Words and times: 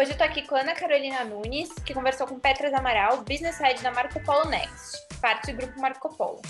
Hoje 0.00 0.12
eu 0.12 0.16
tô 0.16 0.22
aqui 0.22 0.46
com 0.46 0.54
Ana 0.54 0.76
Carolina 0.76 1.24
Nunes, 1.24 1.72
que 1.84 1.92
conversou 1.92 2.24
com 2.24 2.38
Petras 2.38 2.72
Amaral, 2.72 3.16
Business 3.24 3.58
Head 3.58 3.82
da 3.82 3.90
Marco 3.90 4.20
Polo 4.20 4.48
Next, 4.48 4.96
parte 5.20 5.50
do 5.50 5.58
grupo 5.58 5.80
Marco 5.80 6.16
Polo. 6.16 6.40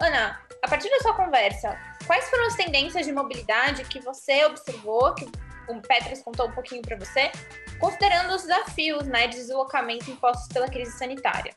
Ana, 0.00 0.40
a 0.62 0.68
partir 0.68 0.88
da 0.88 0.98
sua 1.00 1.12
conversa, 1.12 1.78
quais 2.06 2.30
foram 2.30 2.46
as 2.46 2.54
tendências 2.54 3.04
de 3.04 3.12
mobilidade 3.12 3.84
que 3.84 4.00
você 4.00 4.42
observou, 4.46 5.14
que 5.14 5.26
o 5.68 5.82
Petras 5.82 6.22
contou 6.22 6.48
um 6.48 6.52
pouquinho 6.52 6.80
para 6.80 6.96
você, 6.96 7.30
considerando 7.78 8.34
os 8.34 8.44
desafios 8.44 9.06
né, 9.06 9.26
de 9.26 9.36
deslocamento 9.36 10.10
impostos 10.10 10.48
pela 10.48 10.66
crise 10.66 10.92
sanitária? 10.92 11.54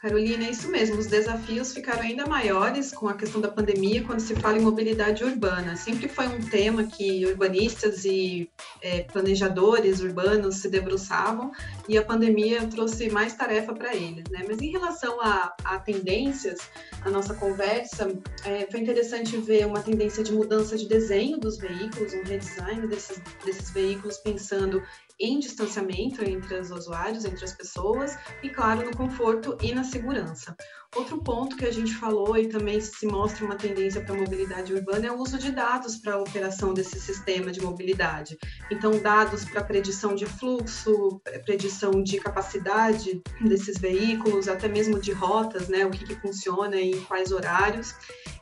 Carolina, 0.00 0.46
é 0.46 0.50
isso 0.50 0.70
mesmo. 0.70 0.96
Os 0.96 1.06
desafios 1.06 1.74
ficaram 1.74 2.00
ainda 2.00 2.24
maiores 2.26 2.90
com 2.90 3.06
a 3.06 3.12
questão 3.12 3.38
da 3.38 3.48
pandemia 3.48 4.02
quando 4.02 4.20
se 4.20 4.34
fala 4.34 4.56
em 4.56 4.62
mobilidade 4.62 5.22
urbana. 5.22 5.76
Sempre 5.76 6.08
foi 6.08 6.26
um 6.26 6.40
tema 6.40 6.84
que 6.84 7.26
urbanistas 7.26 8.06
e 8.06 8.50
é, 8.80 9.02
planejadores 9.02 10.00
urbanos 10.00 10.56
se 10.56 10.70
debruçavam 10.70 11.52
e 11.86 11.98
a 11.98 12.02
pandemia 12.02 12.66
trouxe 12.66 13.10
mais 13.10 13.34
tarefa 13.34 13.74
para 13.74 13.94
eles. 13.94 14.24
Né? 14.30 14.42
Mas 14.48 14.62
em 14.62 14.70
relação 14.70 15.20
a, 15.20 15.54
a 15.64 15.78
tendências, 15.78 16.60
a 17.02 17.10
nossa 17.10 17.34
conversa, 17.34 18.10
é, 18.46 18.66
foi 18.70 18.80
interessante 18.80 19.36
ver 19.36 19.66
uma 19.66 19.82
tendência 19.82 20.24
de 20.24 20.32
mudança 20.32 20.78
de 20.78 20.88
desenho 20.88 21.38
dos 21.38 21.58
veículos, 21.58 22.14
um 22.14 22.22
redesign 22.22 22.86
desses, 22.86 23.20
desses 23.44 23.70
veículos 23.70 24.16
pensando 24.16 24.82
em 25.20 25.38
distanciamento 25.38 26.24
entre 26.24 26.58
os 26.58 26.70
usuários, 26.70 27.24
entre 27.24 27.44
as 27.44 27.52
pessoas, 27.52 28.16
e 28.42 28.48
claro, 28.48 28.84
no 28.84 28.96
conforto 28.96 29.56
e 29.62 29.74
na 29.74 29.84
segurança. 29.84 30.56
Outro 30.96 31.22
ponto 31.22 31.56
que 31.56 31.66
a 31.66 31.72
gente 31.72 31.94
falou 31.94 32.36
e 32.36 32.48
também 32.48 32.80
se 32.80 33.06
mostra 33.06 33.44
uma 33.44 33.54
tendência 33.54 34.00
para 34.00 34.12
a 34.12 34.18
mobilidade 34.18 34.74
urbana 34.74 35.06
é 35.06 35.12
o 35.12 35.18
uso 35.18 35.38
de 35.38 35.52
dados 35.52 35.96
para 35.96 36.14
a 36.14 36.20
operação 36.20 36.74
desse 36.74 36.98
sistema 36.98 37.52
de 37.52 37.62
mobilidade. 37.62 38.36
Então, 38.72 38.98
dados 38.98 39.44
para 39.44 39.62
predição 39.62 40.16
de 40.16 40.26
fluxo, 40.26 41.20
predição 41.44 42.02
de 42.02 42.18
capacidade 42.18 43.22
desses 43.40 43.78
veículos, 43.78 44.48
até 44.48 44.66
mesmo 44.66 44.98
de 44.98 45.12
rotas, 45.12 45.68
né, 45.68 45.86
o 45.86 45.90
que, 45.90 46.04
que 46.04 46.14
funciona 46.16 46.74
e 46.76 46.90
em 46.90 47.04
quais 47.04 47.30
horários. 47.30 47.94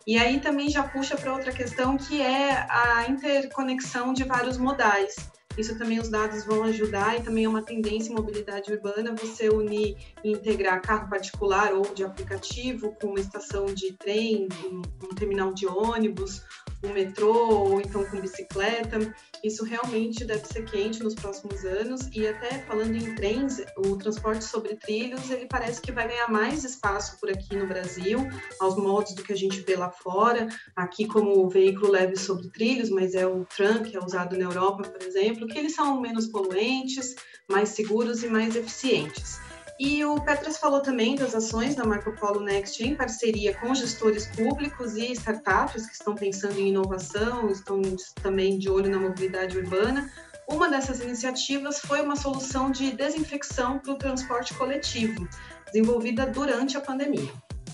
E 0.06 0.16
aí 0.16 0.40
também 0.40 0.70
já 0.70 0.82
puxa 0.82 1.16
para 1.16 1.34
outra 1.34 1.52
questão 1.52 1.98
que 1.98 2.22
é 2.22 2.66
a 2.70 3.04
interconexão 3.10 4.14
de 4.14 4.24
vários 4.24 4.56
modais. 4.56 5.37
Isso 5.58 5.76
também 5.76 5.98
os 5.98 6.08
dados 6.08 6.44
vão 6.44 6.62
ajudar 6.62 7.18
e 7.18 7.22
também 7.22 7.44
é 7.44 7.48
uma 7.48 7.62
tendência 7.62 8.12
em 8.12 8.14
mobilidade 8.14 8.72
urbana 8.72 9.12
você 9.16 9.48
unir 9.48 9.96
e 10.22 10.30
integrar 10.30 10.80
carro 10.80 11.10
particular 11.10 11.74
ou 11.74 11.82
de 11.92 12.04
aplicativo 12.04 12.94
com 13.00 13.08
uma 13.08 13.18
estação 13.18 13.66
de 13.66 13.92
trem, 13.94 14.46
um 14.72 15.14
terminal 15.16 15.52
de 15.52 15.66
ônibus, 15.66 16.44
um 16.82 16.92
metrô 16.92 17.70
ou 17.70 17.80
então 17.80 18.04
com 18.04 18.20
bicicleta. 18.20 18.98
Isso 19.42 19.64
realmente 19.64 20.24
deve 20.24 20.44
ser 20.46 20.64
quente 20.64 21.02
nos 21.02 21.14
próximos 21.14 21.64
anos 21.64 22.08
e 22.14 22.26
até 22.26 22.58
falando 22.60 22.94
em 22.96 23.14
trens, 23.14 23.60
o 23.76 23.96
transporte 23.96 24.44
sobre 24.44 24.76
trilhos, 24.76 25.30
ele 25.30 25.46
parece 25.46 25.80
que 25.80 25.92
vai 25.92 26.08
ganhar 26.08 26.28
mais 26.28 26.64
espaço 26.64 27.18
por 27.20 27.30
aqui 27.30 27.56
no 27.56 27.66
Brasil, 27.66 28.18
aos 28.60 28.76
moldes 28.76 29.14
do 29.14 29.22
que 29.22 29.32
a 29.32 29.36
gente 29.36 29.60
vê 29.60 29.76
lá 29.76 29.90
fora, 29.90 30.48
aqui 30.76 31.06
como 31.06 31.44
o 31.44 31.48
veículo 31.48 31.92
leve 31.92 32.16
sobre 32.16 32.48
trilhos, 32.50 32.90
mas 32.90 33.14
é 33.14 33.26
o 33.26 33.44
tram 33.44 33.82
que 33.82 33.96
é 33.96 34.00
usado 34.00 34.36
na 34.36 34.44
Europa, 34.44 34.88
por 34.88 35.02
exemplo, 35.02 35.46
que 35.46 35.58
eles 35.58 35.74
são 35.74 36.00
menos 36.00 36.26
poluentes, 36.26 37.14
mais 37.48 37.70
seguros 37.70 38.22
e 38.22 38.28
mais 38.28 38.54
eficientes. 38.56 39.47
E 39.78 40.04
o 40.04 40.20
Petras 40.20 40.58
falou 40.58 40.80
também 40.80 41.14
das 41.14 41.36
ações 41.36 41.76
da 41.76 41.84
Marco 41.84 42.12
Polo 42.12 42.40
Next 42.40 42.82
em 42.82 42.96
parceria 42.96 43.54
com 43.54 43.72
gestores 43.72 44.26
públicos 44.26 44.96
e 44.96 45.12
startups 45.12 45.86
que 45.86 45.92
estão 45.92 46.16
pensando 46.16 46.58
em 46.58 46.70
inovação, 46.70 47.48
estão 47.48 47.80
também 48.20 48.58
de 48.58 48.68
olho 48.68 48.90
na 48.90 48.98
mobilidade 48.98 49.56
urbana. 49.56 50.10
Uma 50.48 50.68
dessas 50.68 51.00
iniciativas 51.00 51.78
foi 51.78 52.00
uma 52.00 52.16
solução 52.16 52.72
de 52.72 52.90
desinfecção 52.90 53.78
para 53.78 53.92
o 53.92 53.98
transporte 53.98 54.52
coletivo, 54.54 55.28
desenvolvida 55.66 56.26
durante 56.26 56.76
a 56.76 56.80
pandemia. 56.80 57.30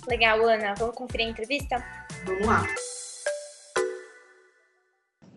Legal, 0.06 0.46
Ana. 0.46 0.74
Vamos 0.74 0.94
conferir 0.94 1.28
a 1.28 1.30
entrevista? 1.30 1.82
Vamos 2.26 2.46
lá. 2.46 2.66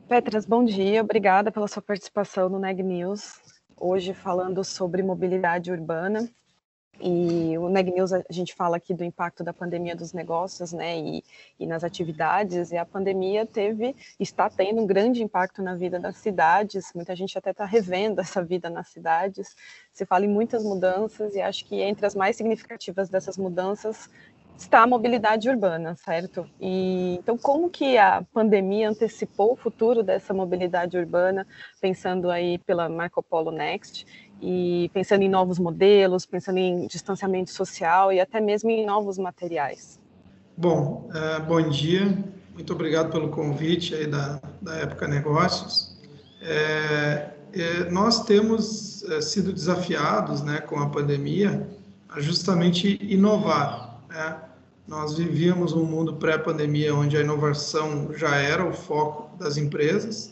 Petras, 0.10 0.46
bom 0.46 0.66
dia. 0.66 1.02
Obrigada 1.02 1.50
pela 1.50 1.68
sua 1.68 1.82
participação 1.82 2.50
no 2.50 2.60
Neg 2.60 2.84
News. 2.84 3.36
Hoje 3.78 4.14
falando 4.14 4.66
sobre 4.66 5.02
mobilidade 5.02 5.72
urbana. 5.72 6.30
E 7.00 7.58
o 7.58 7.70
Neg 7.70 7.92
News, 7.92 8.12
a 8.12 8.24
gente 8.30 8.56
fala 8.56 8.78
aqui 8.78 8.94
do 8.94 9.04
impacto 9.04 9.44
da 9.44 9.54
pandemia 9.54 9.96
dos 9.96 10.14
negócios, 10.14 10.74
né, 10.74 10.98
e, 10.98 11.24
e, 11.60 11.66
nas 11.68 11.84
atividades, 11.84 12.72
e 12.72 12.78
a 12.78 12.86
pandemia 12.86 13.46
teve, 13.46 13.96
está 14.20 14.50
tendo 14.50 14.82
um 14.82 14.88
grande 14.88 15.22
impacto 15.22 15.62
na 15.62 15.76
vida 15.76 16.00
das 16.00 16.18
cidades, 16.18 16.92
muita 16.96 17.16
gente 17.16 17.38
até 17.38 17.52
está 17.52 17.66
revendo 17.66 18.20
essa 18.22 18.44
vida 18.44 18.70
nas 18.70 18.88
cidades, 18.88 19.56
se 19.94 20.06
fala 20.06 20.26
em 20.26 20.30
muitas 20.30 20.64
mudanças, 20.64 21.36
e 21.36 21.42
acho 21.42 21.66
que 21.66 21.82
entre 21.82 22.06
as 22.06 22.16
mais 22.16 22.36
significativas 22.36 23.10
dessas 23.10 23.38
mudanças 23.38 24.10
está 24.58 24.82
a 24.82 24.88
mobilidade 24.88 25.48
urbana, 25.50 25.96
certo? 25.96 26.50
E 26.60 27.16
então 27.20 27.38
como 27.38 27.70
que 27.70 27.98
a 27.98 28.24
pandemia 28.34 28.90
antecipou 28.90 29.54
o 29.54 29.56
futuro 29.56 30.02
dessa 30.02 30.34
mobilidade 30.34 30.98
urbana, 30.98 31.46
pensando 31.80 32.32
aí 32.32 32.58
pela 32.58 32.90
Marco 32.90 33.22
Polo 33.22 33.52
Next, 33.52 34.06
e 34.42 34.90
pensando 34.94 35.22
em 35.24 35.30
novos 35.30 35.60
modelos, 35.60 36.26
pensando 36.26 36.58
em 36.58 36.88
distanciamento 36.88 37.52
social 37.52 38.12
e 38.12 38.20
até 38.20 38.40
mesmo 38.40 38.70
em 38.70 38.86
novos 38.86 39.18
materiais. 39.18 40.00
Bom, 40.56 41.10
é, 41.14 41.40
bom 41.40 41.70
dia, 41.70 42.18
muito 42.54 42.74
obrigado 42.74 43.12
pelo 43.12 43.30
convite 43.30 43.94
aí 43.94 44.08
da, 44.08 44.40
da 44.62 44.76
Época 44.76 45.08
Negócios. 45.08 45.98
É, 46.42 47.30
é, 47.54 47.90
nós 47.90 48.24
temos 48.26 49.04
é, 49.04 49.22
sido 49.22 49.54
desafiados 49.54 50.42
né, 50.42 50.60
com 50.60 50.80
a 50.80 50.90
pandemia 50.90 51.68
a 52.10 52.20
justamente 52.20 53.00
inovar. 53.02 54.02
Né? 54.10 54.38
Nós 54.88 55.18
vivíamos 55.18 55.74
um 55.74 55.84
mundo 55.84 56.16
pré-pandemia 56.16 56.96
onde 56.96 57.18
a 57.18 57.22
inovação 57.22 58.14
já 58.14 58.36
era 58.36 58.66
o 58.66 58.74
foco 58.74 59.36
das 59.38 59.58
empresas, 59.58 60.32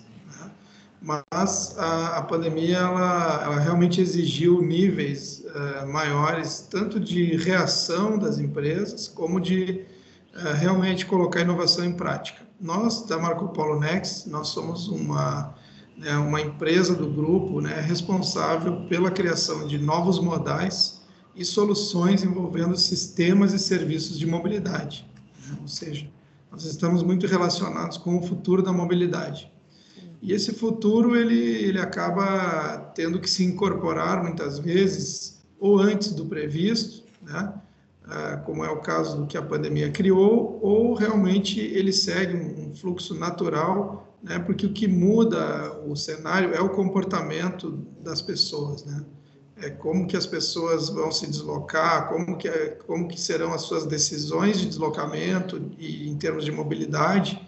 mas 1.05 1.77
a, 1.77 2.17
a 2.17 2.21
pandemia 2.23 2.77
ela, 2.77 3.43
ela, 3.43 3.59
realmente 3.59 4.01
exigiu 4.01 4.59
níveis 4.59 5.43
uh, 5.45 5.87
maiores 5.87 6.67
tanto 6.67 6.99
de 6.99 7.37
reação 7.37 8.17
das 8.17 8.39
empresas 8.39 9.07
como 9.07 9.39
de 9.39 9.85
uh, 10.33 10.53
realmente 10.55 11.05
colocar 11.05 11.41
inovação 11.41 11.85
em 11.85 11.93
prática. 11.93 12.41
Nós 12.59 13.05
da 13.05 13.19
Marco 13.19 13.49
Polo 13.49 13.79
Next 13.79 14.27
nós 14.27 14.47
somos 14.47 14.87
uma 14.87 15.53
né, 15.95 16.17
uma 16.17 16.41
empresa 16.41 16.95
do 16.95 17.07
grupo 17.07 17.61
né, 17.61 17.79
responsável 17.81 18.87
pela 18.87 19.11
criação 19.11 19.67
de 19.67 19.77
novos 19.77 20.19
modais 20.19 21.01
e 21.35 21.45
soluções 21.45 22.23
envolvendo 22.23 22.75
sistemas 22.75 23.53
e 23.53 23.59
serviços 23.59 24.17
de 24.17 24.25
mobilidade. 24.25 25.05
Né? 25.47 25.55
Ou 25.61 25.67
seja, 25.67 26.09
nós 26.51 26.65
estamos 26.65 27.03
muito 27.03 27.27
relacionados 27.27 27.97
com 27.97 28.17
o 28.17 28.23
futuro 28.23 28.63
da 28.63 28.73
mobilidade. 28.73 29.53
E 30.21 30.33
esse 30.33 30.53
futuro 30.53 31.15
ele, 31.15 31.37
ele 31.37 31.79
acaba 31.79 32.77
tendo 32.95 33.19
que 33.19 33.29
se 33.29 33.43
incorporar 33.43 34.23
muitas 34.23 34.59
vezes 34.59 35.41
ou 35.59 35.79
antes 35.79 36.11
do 36.11 36.25
previsto, 36.25 37.03
né? 37.21 37.53
Ah, 38.07 38.37
como 38.45 38.63
é 38.63 38.69
o 38.69 38.81
caso 38.81 39.17
do 39.17 39.25
que 39.25 39.35
a 39.35 39.41
pandemia 39.41 39.89
criou, 39.89 40.59
ou 40.61 40.93
realmente 40.93 41.59
ele 41.59 41.91
segue 41.91 42.35
um 42.35 42.75
fluxo 42.75 43.15
natural, 43.15 44.15
né? 44.21 44.37
porque 44.37 44.67
o 44.67 44.73
que 44.73 44.87
muda 44.87 45.73
o 45.87 45.95
cenário 45.95 46.53
é 46.53 46.61
o 46.61 46.69
comportamento 46.69 47.71
das 48.03 48.21
pessoas, 48.21 48.85
né? 48.85 49.03
É 49.57 49.69
como 49.69 50.05
que 50.05 50.17
as 50.17 50.27
pessoas 50.27 50.89
vão 50.89 51.11
se 51.11 51.25
deslocar, 51.25 52.09
como 52.09 52.37
que, 52.37 52.47
é, 52.47 52.77
como 52.85 53.07
que 53.07 53.19
serão 53.19 53.53
as 53.53 53.61
suas 53.61 53.85
decisões 53.85 54.59
de 54.59 54.67
deslocamento 54.67 55.71
e 55.79 56.09
em 56.09 56.17
termos 56.17 56.43
de 56.43 56.51
mobilidade, 56.51 57.41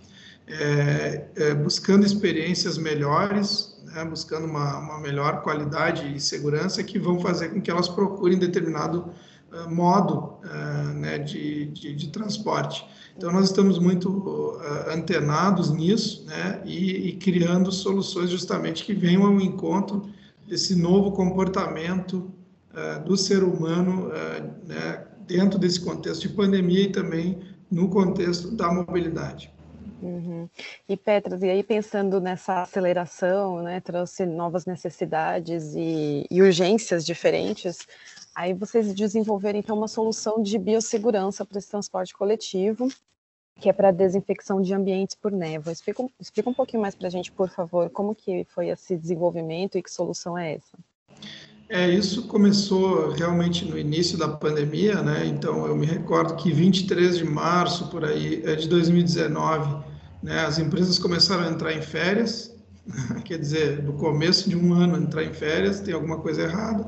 é, 0.48 1.28
é, 1.36 1.54
buscando 1.54 2.06
experiências 2.06 2.78
melhores, 2.78 3.78
né, 3.84 4.06
buscando 4.06 4.46
uma, 4.46 4.78
uma, 4.78 5.00
melhor 5.00 5.42
qualidade 5.42 6.16
e 6.16 6.22
segurança 6.22 6.82
que 6.84 6.98
vão 6.98 7.20
fazer 7.20 7.50
com 7.50 7.60
que 7.60 7.70
elas 7.70 7.90
procurem 7.90 8.38
determinado 8.38 9.10
uh, 9.52 9.70
modo 9.70 10.38
uh, 10.46 10.94
né, 10.94 11.18
de, 11.18 11.66
de, 11.66 11.94
de, 11.94 12.08
transporte. 12.10 12.88
Então, 13.18 13.30
nós 13.30 13.46
estamos 13.46 13.78
muito 13.78 14.10
uh, 14.10 14.90
antenados 14.90 15.70
nisso 15.70 16.26
né, 16.26 16.62
e, 16.64 17.10
e, 17.10 17.14
criando 17.18 17.70
soluções 17.70 18.30
justamente 18.30 18.86
que 18.86 18.94
venham 18.94 19.26
ao 19.26 19.42
encontro 19.42 20.08
desse 20.48 20.76
novo 20.76 21.12
comportamento 21.12 22.32
do 23.06 23.18
ser 23.18 23.44
humano 23.44 24.12
né, 24.68 25.04
dentro 25.28 25.58
desse 25.58 25.82
contexto 25.82 26.22
de 26.22 26.30
pandemia 26.30 26.84
e 26.84 26.92
também 26.92 27.40
no 27.72 27.90
contexto 27.90 28.52
da 28.52 28.72
mobilidade. 28.72 29.52
Uhum. 30.02 30.48
E 30.88 30.96
Petras, 30.96 31.42
e 31.42 31.50
aí 31.50 31.64
pensando 31.64 32.22
nessa 32.22 32.62
aceleração, 32.62 33.64
né, 33.64 33.80
trouxe 33.80 34.26
novas 34.26 34.66
necessidades 34.66 35.74
e, 35.76 36.26
e, 36.30 36.42
urgências 36.42 37.06
diferentes, 37.06 37.88
aí 38.36 38.54
vocês 38.54 38.94
desenvolveram 38.94 39.58
então 39.60 39.76
uma 39.76 39.88
solução 39.88 40.42
de 40.42 40.58
biossegurança 40.58 41.44
para 41.44 41.58
esse 41.58 41.70
transporte 41.70 42.14
coletivo, 42.14 42.88
que 43.60 43.70
é 43.70 43.74
para 43.74 43.92
desinfecção 43.92 44.62
de 44.62 44.74
ambientes 44.74 45.16
por 45.16 45.32
névoa. 45.32 45.74
Explica, 45.74 46.06
explica 46.20 46.50
um 46.50 46.54
pouquinho 46.54 46.82
mais 46.82 46.94
para 46.94 47.08
a 47.08 47.12
gente, 47.12 47.32
por 47.32 47.50
favor, 47.50 47.90
como 47.90 48.14
que 48.14 48.46
foi 48.46 48.70
esse 48.70 48.96
desenvolvimento 48.96 49.78
e 49.78 49.84
que 49.84 49.92
solução 49.92 50.38
é 50.38 50.56
essa? 50.56 50.78
É, 51.70 51.90
isso 51.90 52.28
começou 52.28 53.12
realmente 53.12 53.66
no 53.66 53.78
início 53.78 54.18
da 54.18 54.30
pandemia, 54.30 55.02
né? 55.02 55.26
Então 55.26 55.68
eu 55.68 55.76
me 55.76 55.86
recordo 55.86 56.36
que 56.38 56.50
23 56.50 57.18
de 57.18 57.26
março 57.26 57.90
por 57.90 58.06
aí 58.06 58.42
é 58.46 58.56
de 58.56 58.70
2019, 58.70 59.84
né? 60.22 60.46
As 60.46 60.60
empresas 60.60 60.98
começaram 61.00 61.44
a 61.44 61.50
entrar 61.50 61.74
em 61.74 61.82
férias, 61.82 62.56
quer 63.26 63.38
dizer, 63.38 63.84
no 63.84 63.94
começo 63.94 64.50
de 64.50 64.56
um 64.56 64.74
ano 64.74 64.98
entrar 64.98 65.24
em 65.24 65.34
férias 65.34 65.80
tem 65.80 65.94
alguma 65.94 66.20
coisa 66.20 66.44
errada, 66.44 66.86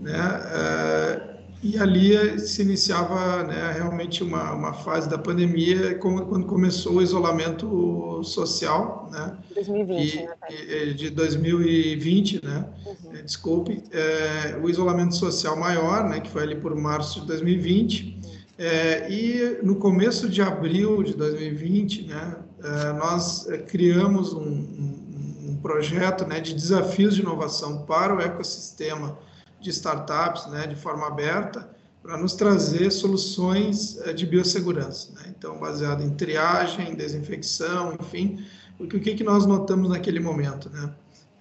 né? 0.00 0.40
É, 0.46 1.32
e 1.62 1.78
ali 1.78 2.40
se 2.40 2.60
iniciava 2.60 3.44
né, 3.44 3.72
realmente 3.72 4.24
uma, 4.24 4.52
uma 4.52 4.72
fase 4.72 5.08
da 5.08 5.16
pandemia, 5.16 5.94
quando 5.94 6.44
começou 6.44 6.94
o 6.94 7.02
isolamento 7.02 8.20
social, 8.24 9.08
né? 9.12 9.38
2020, 9.54 10.14
e, 10.14 10.22
né? 10.22 10.34
E, 10.50 10.94
de 10.94 11.10
2020, 11.10 12.44
né? 12.44 12.64
Uhum. 12.84 13.16
É, 13.16 13.22
desculpe, 13.22 13.84
é, 13.92 14.58
o 14.60 14.68
isolamento 14.68 15.14
social 15.14 15.56
maior, 15.56 16.08
né? 16.08 16.18
Que 16.18 16.30
foi 16.30 16.42
ali 16.42 16.56
por 16.56 16.74
março 16.74 17.20
de 17.20 17.28
2020. 17.28 18.20
Uhum. 18.24 18.32
É, 18.64 19.10
e 19.10 19.58
no 19.60 19.74
começo 19.74 20.28
de 20.28 20.40
abril 20.40 21.02
de 21.02 21.14
2020, 21.14 22.06
né? 22.06 22.36
É, 22.62 22.92
nós 22.92 23.48
é, 23.48 23.58
criamos 23.58 24.32
um, 24.32 24.40
um, 24.40 25.46
um 25.48 25.56
projeto 25.60 26.24
né, 26.24 26.38
de 26.38 26.54
desafios 26.54 27.16
de 27.16 27.22
inovação 27.22 27.84
para 27.84 28.14
o 28.14 28.20
ecossistema 28.20 29.18
de 29.60 29.70
startups, 29.70 30.46
né, 30.46 30.68
de 30.68 30.76
forma 30.76 31.08
aberta, 31.08 31.68
para 32.00 32.16
nos 32.16 32.34
trazer 32.34 32.92
soluções 32.92 33.98
eh, 34.04 34.12
de 34.12 34.26
biossegurança. 34.26 35.10
Né? 35.12 35.34
Então, 35.36 35.58
baseado 35.58 36.04
em 36.04 36.10
triagem, 36.10 36.94
desinfecção, 36.94 37.96
enfim, 38.00 38.44
o 38.78 38.86
que, 38.86 39.14
que 39.14 39.24
nós 39.24 39.44
notamos 39.44 39.88
naquele 39.88 40.20
momento, 40.20 40.70
né? 40.70 40.92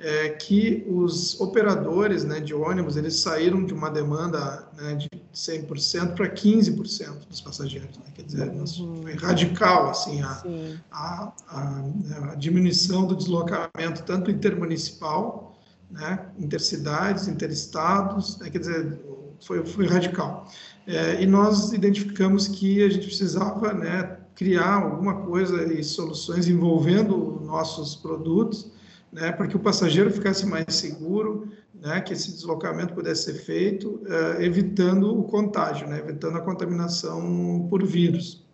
É 0.04 0.30
que 0.30 0.84
os 0.90 1.40
operadores 1.40 2.24
né, 2.24 2.40
de 2.40 2.56
ônibus, 2.56 2.98
eles 2.98 3.20
saíram 3.20 3.64
de 3.64 3.72
uma 3.72 3.88
demanda 3.88 4.68
né, 4.76 4.96
de 4.96 5.08
100% 5.32 6.16
para 6.16 6.28
15% 6.28 7.28
dos 7.30 7.40
passageiros. 7.40 7.96
Né? 8.00 8.06
Quer 8.16 8.24
dizer, 8.24 8.50
uhum. 8.50 8.66
foi 9.04 9.14
radical 9.14 9.90
assim, 9.92 10.24
a, 10.24 10.44
a, 10.92 11.34
a, 11.48 12.32
a 12.32 12.36
diminuição 12.36 13.06
do 13.06 13.16
deslocamento, 13.16 14.02
tanto 14.04 14.32
intermunicipal, 14.32 15.56
né, 15.92 16.26
intercidades, 16.40 17.28
interestados, 17.28 18.38
né, 18.40 18.50
quer 18.50 18.60
dizer, 18.60 19.00
foi, 19.46 19.66
foi 19.66 19.88
radical. 19.88 20.48
É, 20.88 21.22
e 21.22 21.26
nós 21.26 21.74
identificamos 21.74 22.48
que 22.48 22.84
a 22.84 22.90
gente 22.90 23.06
precisava 23.06 23.74
né, 23.74 24.18
criar 24.36 24.84
alguma 24.84 25.22
coisa 25.22 25.64
e 25.72 25.84
soluções 25.84 26.48
envolvendo 26.48 27.40
nossos 27.44 27.96
produtos, 27.96 28.72
né, 29.12 29.32
para 29.32 29.48
que 29.48 29.56
o 29.56 29.60
passageiro 29.60 30.10
ficasse 30.12 30.46
mais 30.46 30.74
seguro, 30.74 31.50
né, 31.74 32.00
que 32.02 32.14
esse 32.14 32.32
deslocamento 32.32 32.94
pudesse 32.94 33.26
ser 33.26 33.34
feito, 33.34 34.02
é, 34.06 34.46
evitando 34.46 35.20
o 35.20 35.24
contágio, 35.24 35.88
né, 35.88 36.00
evitando 36.00 36.38
a 36.38 36.42
contaminação 36.42 37.68
por 37.70 37.86
vírus. 37.86 38.46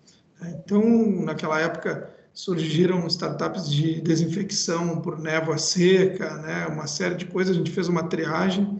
Então, 0.41 0.81
naquela 1.23 1.59
época, 1.59 2.09
surgiram 2.33 3.07
startups 3.07 3.69
de 3.69 3.99
desinfecção 4.01 5.01
por 5.01 5.19
névoa 5.19 5.57
seca, 5.57 6.37
né, 6.37 6.67
uma 6.67 6.87
série 6.87 7.15
de 7.15 7.25
coisas. 7.25 7.55
A 7.55 7.57
gente 7.57 7.71
fez 7.71 7.87
uma 7.87 8.03
triagem, 8.03 8.79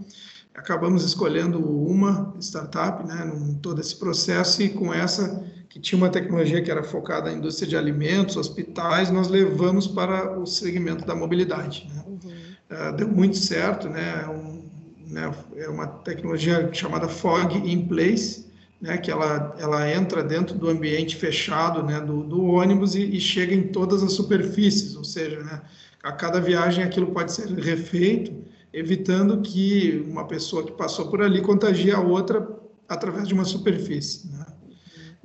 acabamos 0.54 1.04
escolhendo 1.04 1.60
uma 1.60 2.36
startup, 2.40 3.08
né, 3.08 3.32
em 3.36 3.56
todo 3.56 3.82
esse 3.82 3.96
processo 3.96 4.62
e 4.62 4.70
com 4.70 4.94
essa 4.94 5.44
que 5.78 5.82
tinha 5.82 5.98
uma 5.98 6.10
tecnologia 6.10 6.60
que 6.60 6.72
era 6.72 6.82
focada 6.82 7.30
na 7.30 7.38
indústria 7.38 7.68
de 7.68 7.78
alimentos, 7.78 8.36
hospitais, 8.36 9.12
nós 9.12 9.28
levamos 9.28 9.86
para 9.86 10.38
o 10.38 10.46
segmento 10.48 11.06
da 11.06 11.14
mobilidade. 11.16 11.88
Né. 11.94 12.04
Uhum. 12.08 12.18
Uh, 12.18 12.96
deu 12.98 13.08
muito 13.08 13.38
certo, 13.38 13.88
né, 13.88 14.28
um, 14.28 14.64
né, 15.08 15.32
é 15.56 15.70
uma 15.70 15.86
tecnologia 15.86 16.68
chamada 16.74 17.08
Fog 17.08 17.56
in 17.56 17.88
Place, 17.88 18.48
né, 18.82 18.98
que 18.98 19.12
ela, 19.12 19.56
ela 19.60 19.90
entra 19.92 20.24
dentro 20.24 20.58
do 20.58 20.68
ambiente 20.68 21.16
fechado 21.16 21.84
né, 21.84 22.02
do, 22.02 22.24
do 22.24 22.44
ônibus 22.46 22.96
e, 22.96 23.04
e, 23.04 23.20
chega 23.20 23.54
em 23.54 23.68
todas 23.68 24.02
as 24.02 24.14
superfícies, 24.14 24.96
ou 24.96 25.04
seja, 25.04 25.44
né, 25.44 25.62
a 26.02 26.12
cada 26.12 26.42
viagem 26.42 26.84
aquilo 26.84 27.08
pode 27.08 27.32
ser 27.32 27.48
refeito, 27.50 28.34
evitando 28.74 29.42
que 29.42 30.04
uma 30.10 30.26
pessoa 30.26 30.64
que 30.64 30.72
passou 30.72 31.08
por 31.08 31.22
ali 31.22 31.40
contagie 31.42 31.92
a 31.92 32.00
outra 32.00 32.48
através 32.90 33.28
de 33.28 33.34
uma 33.36 33.46
superfície. 33.46 34.28
Né. 34.32 34.57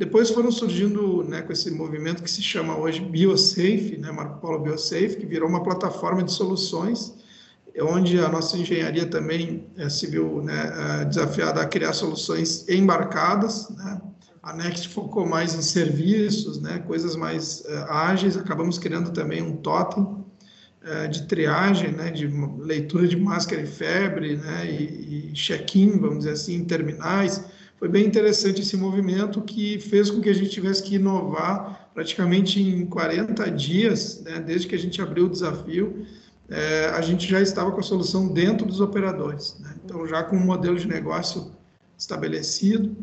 Depois 0.03 0.31
foram 0.31 0.51
surgindo 0.51 1.23
né, 1.23 1.43
com 1.43 1.53
esse 1.53 1.71
movimento 1.71 2.25
que 2.25 2.31
se 2.31 2.43
chama 2.43 2.77
hoje 2.77 2.99
BioSafe, 2.99 3.99
né, 4.01 4.11
Marco 4.11 4.41
Polo 4.41 4.59
BioSafe, 4.59 5.15
que 5.15 5.25
virou 5.25 5.49
uma 5.49 5.63
plataforma 5.63 6.25
de 6.25 6.33
soluções 6.33 7.15
onde 7.81 8.19
a 8.19 8.29
nossa 8.29 8.59
engenharia 8.59 9.07
também 9.07 9.65
é, 9.77 9.89
se 9.89 10.09
viu 10.09 10.43
né, 10.43 11.03
é, 11.03 11.05
desafiada 11.05 11.63
a 11.63 11.67
criar 11.67 11.93
soluções 11.93 12.69
embarcadas. 12.69 13.71
Né? 13.71 14.01
A 14.43 14.53
Next 14.53 14.89
focou 14.89 15.25
mais 15.25 15.55
em 15.55 15.63
serviços, 15.63 16.61
né, 16.61 16.81
coisas 16.81 17.15
mais 17.15 17.65
é, 17.65 17.87
ágeis. 17.89 18.37
Acabamos 18.37 18.81
criando 18.81 19.13
também 19.13 19.41
um 19.41 19.57
totem 19.59 20.21
de 21.13 21.29
triagem, 21.29 21.93
né, 21.93 22.11
de 22.11 22.27
leitura 22.59 23.07
de 23.07 23.17
máscara 23.17 23.63
e 23.63 23.67
febre, 23.69 24.37
né, 24.37 24.67
e, 24.69 25.31
e 25.31 25.33
check-in, 25.33 25.97
vamos 26.01 26.19
dizer 26.19 26.33
assim, 26.33 26.57
em 26.57 26.65
terminais. 26.65 27.41
Foi 27.83 27.89
bem 27.89 28.07
interessante 28.07 28.61
esse 28.61 28.77
movimento 28.77 29.41
que 29.43 29.81
fez 29.81 30.09
com 30.09 30.21
que 30.21 30.29
a 30.29 30.33
gente 30.33 30.51
tivesse 30.51 30.81
que 30.85 30.95
inovar 30.95 31.91
praticamente 31.93 32.63
em 32.63 32.87
40 32.87 33.51
dias, 33.51 34.23
né, 34.23 34.39
desde 34.39 34.69
que 34.69 34.77
a 34.77 34.79
gente 34.79 35.03
abriu 35.03 35.27
o 35.27 35.29
desafio, 35.29 36.07
é, 36.49 36.91
a 36.95 37.01
gente 37.01 37.29
já 37.29 37.41
estava 37.41 37.73
com 37.73 37.81
a 37.81 37.83
solução 37.83 38.29
dentro 38.29 38.65
dos 38.65 38.81
operadores. 38.81 39.57
Né? 39.59 39.75
Então, 39.85 40.07
já 40.07 40.23
com 40.23 40.37
um 40.37 40.45
modelo 40.45 40.79
de 40.79 40.87
negócio 40.87 41.51
estabelecido 41.99 42.97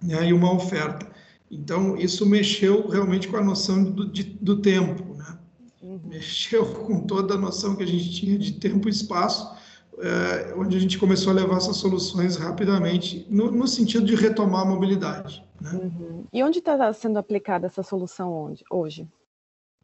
né, 0.00 0.28
e 0.28 0.32
uma 0.32 0.54
oferta. 0.54 1.04
Então, 1.50 1.96
isso 1.96 2.24
mexeu 2.24 2.86
realmente 2.86 3.26
com 3.26 3.38
a 3.38 3.42
noção 3.42 3.82
do, 3.82 4.06
de, 4.06 4.22
do 4.22 4.58
tempo. 4.58 5.16
Né? 5.16 5.36
Uhum. 5.82 6.00
Mexeu 6.04 6.64
com 6.64 7.00
toda 7.00 7.34
a 7.34 7.38
noção 7.38 7.74
que 7.74 7.82
a 7.82 7.88
gente 7.88 8.08
tinha 8.12 8.38
de 8.38 8.52
tempo 8.52 8.88
e 8.88 8.92
espaço, 8.92 9.52
é, 9.98 10.54
onde 10.56 10.76
a 10.76 10.80
gente 10.80 10.98
começou 10.98 11.32
a 11.32 11.34
levar 11.34 11.56
essas 11.56 11.76
soluções 11.76 12.36
rapidamente, 12.36 13.26
no, 13.28 13.50
no 13.50 13.66
sentido 13.66 14.04
de 14.04 14.14
retomar 14.14 14.62
a 14.62 14.64
mobilidade. 14.64 15.44
Né? 15.60 15.70
Uhum. 15.72 16.24
E 16.32 16.42
onde 16.42 16.58
está 16.58 16.92
sendo 16.92 17.18
aplicada 17.18 17.66
essa 17.66 17.82
solução 17.82 18.32
onde, 18.32 18.64
hoje? 18.70 19.06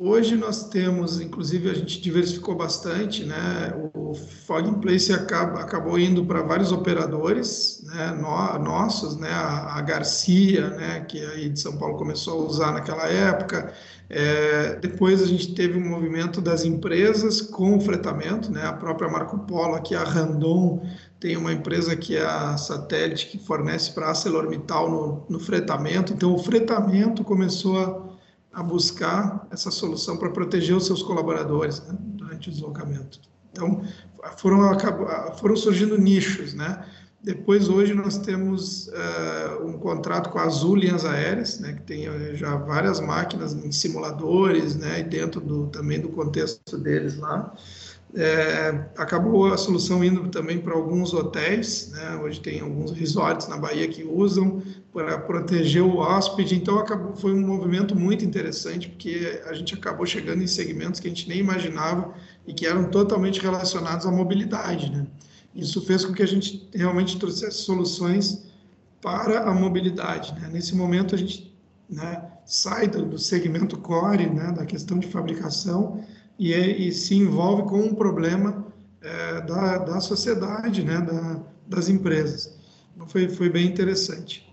Hoje 0.01 0.37
nós 0.37 0.69
temos, 0.69 1.21
inclusive 1.21 1.69
a 1.69 1.75
gente 1.75 2.01
diversificou 2.01 2.55
bastante, 2.55 3.25
né? 3.25 3.75
O 3.93 4.15
Fog 4.15 4.69
in 4.69 4.75
Place 4.75 5.13
acaba, 5.13 5.59
acabou 5.59 5.99
indo 5.99 6.25
para 6.25 6.41
vários 6.41 6.71
operadores, 6.71 7.83
né? 7.85 8.13
No, 8.13 8.59
nossos, 8.61 9.17
né? 9.17 9.29
A, 9.29 9.77
a, 9.77 9.83
Garcia, 9.83 10.71
né? 10.71 11.01
Que 11.01 11.21
aí 11.25 11.49
de 11.49 11.59
São 11.59 11.77
Paulo 11.77 11.97
começou 11.97 12.41
a 12.41 12.47
usar 12.47 12.73
naquela 12.75 13.09
época. 13.09 13.73
É, 14.09 14.77
depois 14.77 15.21
a 15.21 15.27
gente 15.27 15.53
teve 15.53 15.77
um 15.77 15.89
movimento 15.89 16.41
das 16.41 16.65
empresas 16.65 17.41
com 17.41 17.77
o 17.77 17.81
fretamento, 17.81 18.53
né? 18.53 18.65
A 18.65 18.73
própria 18.73 19.11
Marco 19.11 19.37
Polo, 19.41 19.75
aqui 19.75 19.97
a 19.97 20.05
Randon 20.05 20.81
tem 21.19 21.37
uma 21.37 21.53
empresa 21.53 21.97
que 21.97 22.17
é 22.17 22.25
a 22.25 22.57
Satélite 22.57 23.27
que 23.27 23.39
fornece 23.39 23.91
para 23.91 24.07
a 24.07 24.09
ArcelorMittal 24.11 24.89
no, 24.89 25.27
no 25.29 25.41
fretamento. 25.41 26.13
Então 26.13 26.33
o 26.33 26.39
fretamento 26.39 27.25
começou 27.25 27.81
a 27.81 28.08
a 28.59 28.63
buscar 28.63 29.47
essa 29.53 29.71
solução 29.71 30.17
para 30.17 30.31
proteger 30.31 30.77
os 30.77 30.85
seus 30.85 31.01
colaboradores 31.01 31.81
né, 31.87 31.97
durante 32.01 32.49
o 32.49 32.53
deslocamento. 32.53 33.21
Então, 33.53 33.85
foram, 34.37 34.77
foram 35.39 35.55
surgindo 35.55 35.97
nichos, 35.97 36.55
né? 36.55 36.85
Depois, 37.23 37.69
hoje, 37.69 37.95
nós 37.95 38.17
temos 38.19 38.89
uh, 38.89 39.67
um 39.67 39.73
contrato 39.73 40.31
com 40.31 40.39
a 40.39 40.45
Azul 40.45 40.77
Linhas 40.77 41.05
Aéreas, 41.05 41.59
né, 41.59 41.73
que 41.73 41.83
tem 41.83 42.07
eh, 42.07 42.35
já 42.35 42.57
várias 42.57 43.01
máquinas 43.01 43.53
em 43.53 43.73
simuladores, 43.73 44.77
né, 44.77 45.01
e 45.01 45.03
dentro 45.03 45.41
do, 45.41 45.67
também 45.67 46.01
do 46.01 46.11
contexto 46.11 46.79
deles 46.79 47.19
lá. 47.19 47.53
É, 48.15 48.87
acabou 48.97 49.53
a 49.53 49.59
solução 49.59 50.03
indo 50.03 50.29
também 50.29 50.59
para 50.59 50.73
alguns 50.73 51.13
hotéis, 51.13 51.91
né? 51.93 52.17
hoje 52.17 52.41
tem 52.41 52.61
alguns 52.61 52.91
resorts 52.91 53.47
na 53.49 53.59
Bahia 53.59 53.87
que 53.87 54.03
usam 54.03 54.63
para 54.95 55.19
proteger 55.19 55.83
o 55.83 55.99
hóspede, 55.99 56.55
então 56.55 56.79
acabou, 56.79 57.15
foi 57.15 57.35
um 57.35 57.47
movimento 57.47 57.95
muito 57.95 58.25
interessante, 58.25 58.89
porque 58.89 59.43
a 59.45 59.53
gente 59.53 59.75
acabou 59.75 60.07
chegando 60.07 60.43
em 60.43 60.47
segmentos 60.47 61.01
que 61.01 61.07
a 61.07 61.11
gente 61.11 61.29
nem 61.29 61.39
imaginava 61.39 62.15
e 62.47 62.55
que 62.55 62.67
eram 62.67 62.91
totalmente 62.91 63.41
relacionados 63.43 64.07
à 64.07 64.11
mobilidade. 64.11 64.91
Né? 64.91 65.07
Isso 65.59 65.83
fez 65.83 66.05
com 66.05 66.13
que 66.13 66.23
a 66.23 66.27
gente 66.27 66.69
realmente 66.73 67.19
trouxesse 67.19 67.63
soluções 67.63 68.47
para 69.03 69.41
a 69.41 69.53
mobilidade. 69.53 70.33
Né? 70.41 70.49
Nesse 70.53 70.75
momento, 70.77 71.17
a 71.17 71.19
gente 71.19 71.53
né, 71.91 72.31
sai 72.47 72.87
do, 72.87 73.05
do, 73.05 73.19
segmento 73.19 73.77
core, 73.77 74.31
né, 74.31 74.53
da 74.53 74.65
questão 74.65 75.01
de 75.01 75.09
fabricação, 75.09 76.01
e, 76.39 76.55
é, 76.55 76.65
e 76.65 76.93
se 76.93 77.17
envolve 77.17 77.65
com 77.65 77.81
um 77.81 77.93
problema 77.93 78.67
é, 79.01 79.41
da, 79.41 79.79
da 79.79 80.01
sociedade, 80.01 80.85
né, 80.85 81.01
da, 81.01 81.43
das 81.67 81.89
empresas. 81.89 82.57
Então, 82.95 83.09
foi, 83.09 83.29
foi 83.29 83.51
bem 83.51 83.67
interessante. 83.67 84.49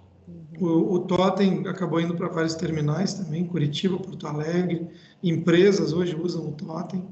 O, 0.59 0.95
o 0.95 0.99
Totem 1.01 1.67
acabou 1.67 2.01
indo 2.01 2.15
para 2.15 2.29
vários 2.29 2.55
terminais 2.55 3.13
também, 3.13 3.45
Curitiba, 3.45 3.97
Porto 3.99 4.25
Alegre, 4.25 4.87
empresas 5.21 5.93
hoje 5.93 6.15
usam 6.15 6.47
o 6.47 6.51
Totem. 6.53 7.05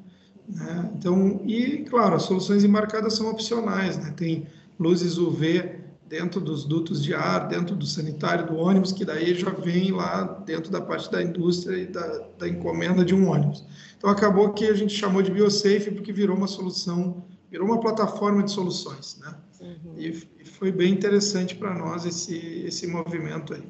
Né? 0.47 0.91
Então, 0.97 1.41
e 1.45 1.85
claro, 1.89 2.15
as 2.15 2.23
soluções 2.23 2.63
embarcadas 2.63 3.13
são 3.13 3.29
opcionais, 3.29 3.97
né? 3.97 4.13
tem 4.15 4.47
luzes 4.79 5.17
UV 5.17 5.83
dentro 6.07 6.39
dos 6.39 6.65
dutos 6.65 7.03
de 7.03 7.13
ar, 7.13 7.47
dentro 7.47 7.75
do 7.75 7.85
sanitário 7.85 8.45
do 8.45 8.55
ônibus, 8.55 8.91
que 8.91 9.03
daí 9.03 9.33
já 9.33 9.49
vem 9.49 9.91
lá 9.91 10.23
dentro 10.45 10.71
da 10.71 10.79
parte 10.79 11.11
da 11.11 11.23
indústria 11.23 11.77
e 11.77 11.87
da, 11.87 12.27
da 12.37 12.47
encomenda 12.47 13.03
de 13.03 13.15
um 13.15 13.27
ônibus. 13.27 13.65
Então, 13.97 14.09
acabou 14.09 14.53
que 14.53 14.65
a 14.65 14.75
gente 14.75 14.93
chamou 14.93 15.21
de 15.21 15.31
BioSafe 15.31 15.91
porque 15.91 16.11
virou 16.11 16.35
uma 16.35 16.47
solução, 16.47 17.25
virou 17.49 17.65
uma 17.65 17.79
plataforma 17.79 18.43
de 18.43 18.51
soluções, 18.51 19.17
né? 19.19 19.33
Uhum. 19.61 19.95
E, 19.97 20.09
e 20.39 20.45
foi 20.45 20.71
bem 20.71 20.91
interessante 20.91 21.55
para 21.55 21.73
nós 21.73 22.05
esse, 22.05 22.35
esse 22.65 22.85
movimento 22.85 23.53
aí. 23.53 23.63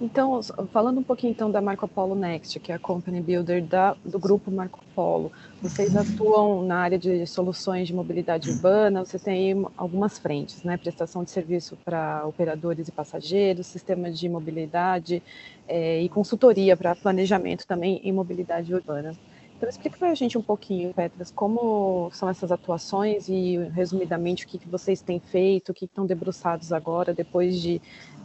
Então, 0.00 0.40
falando 0.72 1.00
um 1.00 1.02
pouquinho 1.02 1.30
então 1.30 1.50
da 1.50 1.60
Marco 1.60 1.88
Polo 1.88 2.14
Next, 2.14 2.60
que 2.60 2.70
é 2.70 2.74
a 2.74 2.78
company 2.78 3.20
builder 3.20 3.64
da, 3.64 3.96
do 4.04 4.18
grupo 4.18 4.50
Marco 4.50 4.84
Polo, 4.94 5.32
vocês 5.60 5.96
atuam 5.96 6.62
na 6.62 6.78
área 6.78 6.98
de 6.98 7.26
soluções 7.26 7.88
de 7.88 7.94
mobilidade 7.94 8.50
urbana, 8.50 9.04
você 9.04 9.18
tem 9.18 9.66
algumas 9.76 10.18
frentes, 10.18 10.62
né? 10.62 10.76
Prestação 10.76 11.24
de 11.24 11.30
serviço 11.30 11.76
para 11.84 12.26
operadores 12.26 12.88
e 12.88 12.92
passageiros, 12.92 13.66
sistemas 13.66 14.18
de 14.18 14.28
mobilidade 14.28 15.22
é, 15.66 16.02
e 16.02 16.08
consultoria 16.08 16.76
para 16.76 16.94
planejamento 16.94 17.66
também 17.66 18.00
em 18.04 18.12
mobilidade 18.12 18.74
urbana. 18.74 19.16
Então, 19.56 19.68
explica 19.70 19.96
para 19.96 20.10
a 20.10 20.14
gente 20.14 20.36
um 20.36 20.42
pouquinho, 20.42 20.92
Petras, 20.92 21.30
como 21.30 22.10
são 22.12 22.28
essas 22.28 22.52
atuações 22.52 23.26
e, 23.26 23.56
resumidamente, 23.72 24.44
o 24.44 24.48
que, 24.48 24.58
que 24.58 24.68
vocês 24.68 25.00
têm 25.00 25.18
feito, 25.18 25.70
o 25.70 25.74
que 25.74 25.86
estão 25.86 26.04
debruçados 26.04 26.72
agora, 26.72 27.14
depois 27.14 27.58
de, 27.58 27.80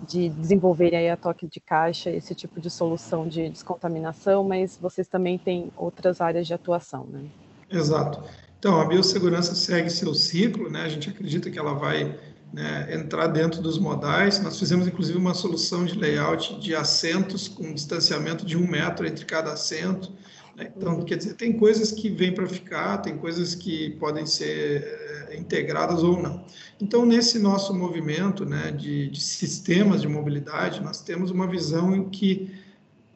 de 0.05 0.27
desenvolverem 0.29 1.00
aí 1.00 1.09
a 1.09 1.15
toque 1.15 1.47
de 1.47 1.61
caixa, 1.61 2.09
esse 2.09 2.35
tipo 2.35 2.59
de 2.59 2.69
solução 2.69 3.25
de 3.25 3.50
descontaminação, 3.50 4.43
mas 4.43 4.77
vocês 4.77 5.07
também 5.07 5.38
têm 5.38 5.71
outras 5.77 6.19
áreas 6.19 6.45
de 6.45 6.53
atuação, 6.53 7.05
né? 7.05 7.23
Exato. 7.69 8.21
Então, 8.59 8.81
a 8.81 8.85
biossegurança 8.85 9.55
segue 9.55 9.89
seu 9.89 10.13
ciclo, 10.13 10.69
né? 10.69 10.81
A 10.81 10.89
gente 10.89 11.09
acredita 11.09 11.50
que 11.50 11.57
ela 11.57 11.73
vai 11.73 12.19
né, 12.53 12.93
entrar 12.93 13.27
dentro 13.27 13.62
dos 13.62 13.77
modais. 13.77 14.41
Nós 14.41 14.60
fizemos, 14.60 14.88
inclusive, 14.88 15.17
uma 15.17 15.34
solução 15.34 15.86
de 15.86 15.98
layout 15.98 16.60
de 16.60 16.75
assentos 16.75 17.48
com 17.48 17.74
distanciamento 17.74 18.46
de 18.46 18.58
um 18.58 18.67
metro 18.67 19.08
entre 19.08 19.25
cada 19.25 19.53
assento, 19.53 20.12
né? 20.55 20.72
Então, 20.75 21.01
quer 21.03 21.17
dizer, 21.17 21.34
tem 21.36 21.58
coisas 21.58 21.91
que 21.91 22.10
vêm 22.10 22.34
para 22.34 22.48
ficar, 22.48 22.98
tem 23.00 23.17
coisas 23.17 23.55
que 23.55 23.91
podem 23.91 24.25
ser 24.25 24.84
é, 25.29 25.38
integradas 25.38 26.03
ou 26.03 26.22
não. 26.22 26.46
Então, 26.79 27.05
nesse 27.05 27.39
nosso 27.39 27.74
movimento 27.74 28.46
né, 28.46 28.72
de, 28.72 29.10
de 29.10 29.22
sistemas 29.22 30.01
de 30.01 30.08
mobilidade, 30.08 30.81
nós 30.81 31.01
temos 31.01 31.31
uma 31.31 31.48
visão 31.48 31.96
em 31.96 32.10
que 32.10 32.53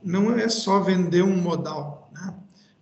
não 0.03 0.33
é 0.33 0.47
só 0.47 0.79
vender 0.79 1.23
um 1.23 1.35
modal. 1.35 2.09
Né? 2.13 2.33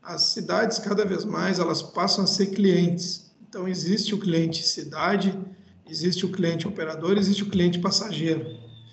As 0.01 0.21
cidades, 0.23 0.79
cada 0.79 1.05
vez 1.05 1.25
mais, 1.25 1.59
elas 1.59 1.81
passam 1.81 2.23
a 2.23 2.27
ser 2.27 2.47
clientes. 2.47 3.31
Então, 3.47 3.67
existe 3.67 4.13
o 4.13 4.19
cliente 4.19 4.67
cidade, 4.67 5.37
existe 5.93 6.25
o 6.25 6.29
cliente 6.29 6.67
operador, 6.67 7.17
existe 7.17 7.43
o 7.43 7.49
cliente 7.49 7.77
passageiro. 7.77 8.45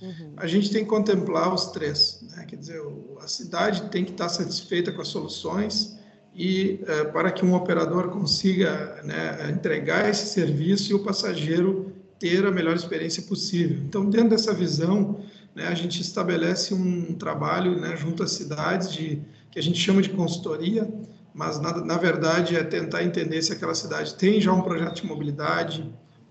Uhum. 0.03 0.35
A 0.37 0.47
gente 0.47 0.71
tem 0.71 0.85
que 0.85 0.91
contemplar 0.91 1.53
os 1.53 1.67
três. 1.67 2.21
Né? 2.31 2.45
Quer 2.47 2.57
dizer, 2.57 2.81
a 3.21 3.27
cidade 3.27 3.89
tem 3.91 4.05
que 4.05 4.13
estar 4.13 4.29
satisfeita 4.29 4.93
com 4.93 5.01
as 5.01 5.09
soluções 5.09 5.99
e 6.35 6.79
é, 6.87 7.05
para 7.05 7.33
que 7.33 7.45
um 7.45 7.55
operador 7.55 8.11
consiga 8.11 9.01
né, 9.03 9.51
entregar 9.51 10.09
esse 10.09 10.27
serviço 10.27 10.93
e 10.93 10.95
o 10.95 11.03
passageiro 11.03 11.93
ter 12.19 12.45
a 12.45 12.51
melhor 12.51 12.77
experiência 12.77 13.23
possível. 13.23 13.79
Então, 13.79 14.09
dentro 14.09 14.29
dessa 14.31 14.53
visão, 14.53 15.21
né, 15.55 15.69
a 15.69 15.75
gente 15.75 16.03
estabelece 16.03 16.75
um 16.75 17.15
trabalho 17.15 17.81
né, 17.81 17.97
junto 17.97 18.23
às 18.23 18.33
cidades 18.33 18.93
de 18.93 19.23
que 19.51 19.59
a 19.59 19.63
gente 19.63 19.79
chama 19.79 20.03
de 20.03 20.11
consultoria, 20.11 20.89
mas 21.35 21.59
na, 21.61 21.83
na 21.83 21.97
verdade 21.97 22.57
é 22.57 22.63
tentar 22.63 23.03
entender 23.03 23.41
se 23.43 23.53
aquela 23.53 23.75
cidade 23.75 24.15
tem 24.15 24.39
já 24.41 24.53
um 24.53 24.63
projeto 24.63 24.97
de 24.97 25.07
mobilidade, 25.07 25.91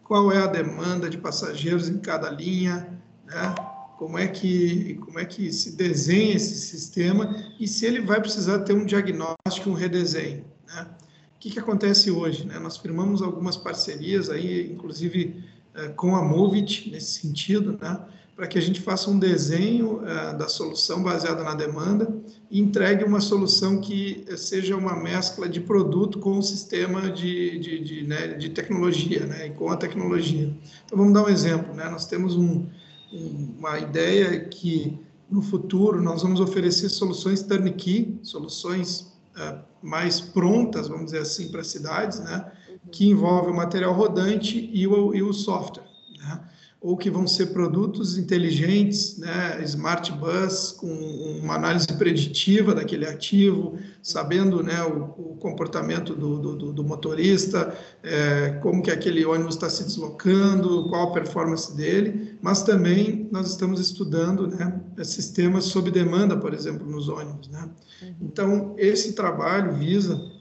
qual 0.10 0.32
é 0.32 0.40
a 0.40 0.48
demanda 0.48 1.08
de 1.08 1.20
passageiros 1.20 1.88
em 1.88 2.00
cada 2.00 2.32
linha, 2.32 3.00
né? 3.28 3.54
como 3.96 4.18
é 4.18 4.28
que 4.28 4.96
como 5.06 5.20
é 5.20 5.26
que 5.26 5.54
se 5.54 5.74
desenha 5.74 6.36
esse 6.36 6.56
sistema 6.56 7.36
e 7.60 7.68
se 7.68 7.86
ele 7.86 8.02
vai 8.02 8.20
precisar 8.20 8.60
ter 8.60 8.74
um 8.74 8.88
diagnóstico, 8.88 9.70
um 9.70 9.74
redesenho, 9.74 10.44
né? 10.68 10.88
O 11.36 11.40
que, 11.40 11.52
que 11.52 11.60
acontece 11.60 12.10
hoje? 12.10 12.44
Né? 12.46 12.58
Nós 12.58 12.76
firmamos 12.76 13.22
algumas 13.22 13.56
parcerias 13.56 14.32
aí, 14.32 14.72
inclusive 14.72 15.46
é, 15.76 15.90
com 15.90 16.16
a 16.16 16.24
Movit 16.24 16.90
nesse 16.90 17.22
sentido, 17.22 17.78
né? 17.80 18.00
Para 18.40 18.48
que 18.48 18.58
a 18.58 18.62
gente 18.62 18.80
faça 18.80 19.10
um 19.10 19.20
desenho 19.20 20.02
é, 20.08 20.34
da 20.34 20.48
solução 20.48 21.04
baseada 21.04 21.44
na 21.44 21.54
demanda 21.54 22.08
e 22.50 22.62
entregue 22.62 23.04
uma 23.04 23.20
solução 23.20 23.82
que 23.82 24.24
seja 24.38 24.78
uma 24.78 24.96
mescla 24.96 25.50
de 25.50 25.60
produto 25.60 26.20
com 26.20 26.38
o 26.38 26.42
sistema 26.42 27.12
de, 27.12 27.60
de, 27.60 27.84
de, 27.84 28.08
né, 28.08 28.30
de 28.30 28.48
tecnologia, 28.48 29.26
né, 29.26 29.48
e 29.48 29.50
com 29.50 29.70
a 29.70 29.76
tecnologia. 29.76 30.56
Então, 30.86 30.98
vamos 30.98 31.14
dar 31.14 31.26
um 31.26 31.28
exemplo. 31.28 31.76
Né? 31.76 31.90
Nós 31.90 32.06
temos 32.06 32.38
um, 32.38 32.66
uma 33.12 33.78
ideia 33.78 34.40
que 34.46 34.98
no 35.30 35.42
futuro 35.42 36.02
nós 36.02 36.22
vamos 36.22 36.40
oferecer 36.40 36.88
soluções 36.88 37.44
turnkey, 37.44 38.22
soluções 38.24 39.02
uh, 39.36 39.60
mais 39.84 40.22
prontas, 40.22 40.88
vamos 40.88 41.08
dizer 41.08 41.24
assim, 41.24 41.50
para 41.50 41.62
cidades, 41.62 42.22
né? 42.22 42.50
que 42.90 43.10
envolve 43.10 43.52
o 43.52 43.54
material 43.54 43.94
rodante 43.94 44.70
e 44.72 44.88
o, 44.88 45.14
e 45.14 45.22
o 45.22 45.34
software. 45.34 45.89
Ou 46.82 46.96
que 46.96 47.10
vão 47.10 47.28
ser 47.28 47.48
produtos 47.48 48.18
inteligentes, 48.18 49.18
né, 49.18 49.62
smart 49.64 50.14
bus, 50.14 50.72
com 50.72 50.88
uma 51.44 51.56
análise 51.56 51.88
preditiva 51.88 52.74
daquele 52.74 53.06
ativo, 53.06 53.78
sabendo 54.02 54.64
né, 54.64 54.82
o, 54.84 55.34
o 55.34 55.36
comportamento 55.40 56.16
do, 56.16 56.40
do, 56.40 56.72
do 56.72 56.84
motorista, 56.84 57.76
é, 58.02 58.52
como 58.62 58.82
que 58.82 58.92
aquele 58.92 59.26
ônibus 59.26 59.56
está 59.56 59.70
se 59.70 59.84
deslocando, 59.84 60.88
qual 60.88 61.10
a 61.10 61.12
performance 61.12 61.76
dele, 61.76 62.38
mas 62.42 62.64
também 62.64 63.28
nós 63.30 63.50
estamos 63.50 63.82
estudando 63.82 64.48
né, 64.48 64.80
sistemas 65.04 65.66
sob 65.66 65.92
demanda, 65.92 66.38
por 66.38 66.54
exemplo, 66.54 66.90
nos 66.90 67.10
ônibus. 67.10 67.50
Né? 67.50 67.70
Uhum. 68.02 68.16
Então, 68.22 68.76
esse 68.78 69.14
trabalho 69.14 69.74
visa 69.74 70.32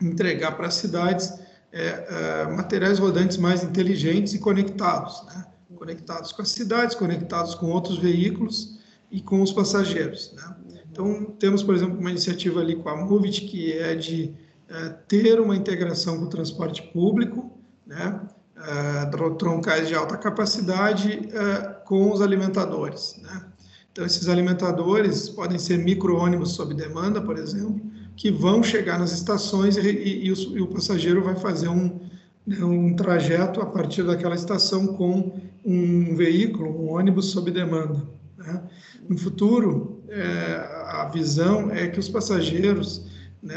entregar 0.00 0.56
para 0.56 0.68
as 0.68 0.74
cidades 0.74 1.32
é, 1.72 1.86
é, 1.86 2.46
materiais 2.48 2.98
rodantes 2.98 3.36
mais 3.36 3.62
inteligentes 3.62 4.34
e 4.34 4.38
conectados, 4.38 5.22
né? 5.26 5.46
Conectados 5.80 6.30
com 6.30 6.42
as 6.42 6.50
cidades, 6.50 6.94
conectados 6.94 7.54
com 7.54 7.70
outros 7.70 7.96
veículos 7.96 8.78
e 9.10 9.22
com 9.22 9.40
os 9.40 9.50
passageiros. 9.50 10.30
Né? 10.36 10.56
Então, 10.92 11.24
temos, 11.38 11.62
por 11.62 11.74
exemplo, 11.74 11.98
uma 11.98 12.10
iniciativa 12.10 12.60
ali 12.60 12.76
com 12.76 12.90
a 12.90 12.96
Movit, 12.96 13.46
que 13.46 13.72
é 13.72 13.94
de 13.94 14.34
é, 14.68 14.90
ter 15.08 15.40
uma 15.40 15.56
integração 15.56 16.18
com 16.18 16.24
o 16.24 16.28
transporte 16.28 16.82
público, 16.92 17.50
né? 17.86 18.20
É, 18.62 19.06
troncais 19.38 19.88
de 19.88 19.94
alta 19.94 20.18
capacidade 20.18 21.30
é, 21.32 21.62
com 21.86 22.12
os 22.12 22.20
alimentadores. 22.20 23.18
Né? 23.22 23.42
Então, 23.90 24.04
esses 24.04 24.28
alimentadores 24.28 25.30
podem 25.30 25.58
ser 25.58 25.78
micro-ônibus 25.78 26.50
sob 26.50 26.74
demanda, 26.74 27.22
por 27.22 27.38
exemplo, 27.38 27.80
que 28.14 28.30
vão 28.30 28.62
chegar 28.62 28.98
nas 28.98 29.12
estações 29.12 29.78
e, 29.78 29.80
e, 29.80 30.26
e, 30.26 30.32
o, 30.32 30.58
e 30.58 30.60
o 30.60 30.66
passageiro 30.66 31.24
vai 31.24 31.36
fazer 31.36 31.68
um, 31.68 31.98
né, 32.46 32.62
um 32.62 32.94
trajeto 32.94 33.62
a 33.62 33.66
partir 33.66 34.02
daquela 34.02 34.34
estação 34.34 34.88
com 34.88 35.40
um 35.64 36.14
veículo, 36.14 36.70
um 36.70 36.92
ônibus 36.92 37.26
sob 37.26 37.50
demanda. 37.50 38.02
Né? 38.36 38.62
No 39.08 39.18
futuro, 39.18 40.02
é, 40.08 40.66
a 40.86 41.10
visão 41.12 41.70
é 41.70 41.88
que 41.88 41.98
os 41.98 42.08
passageiros, 42.08 43.06
né, 43.42 43.54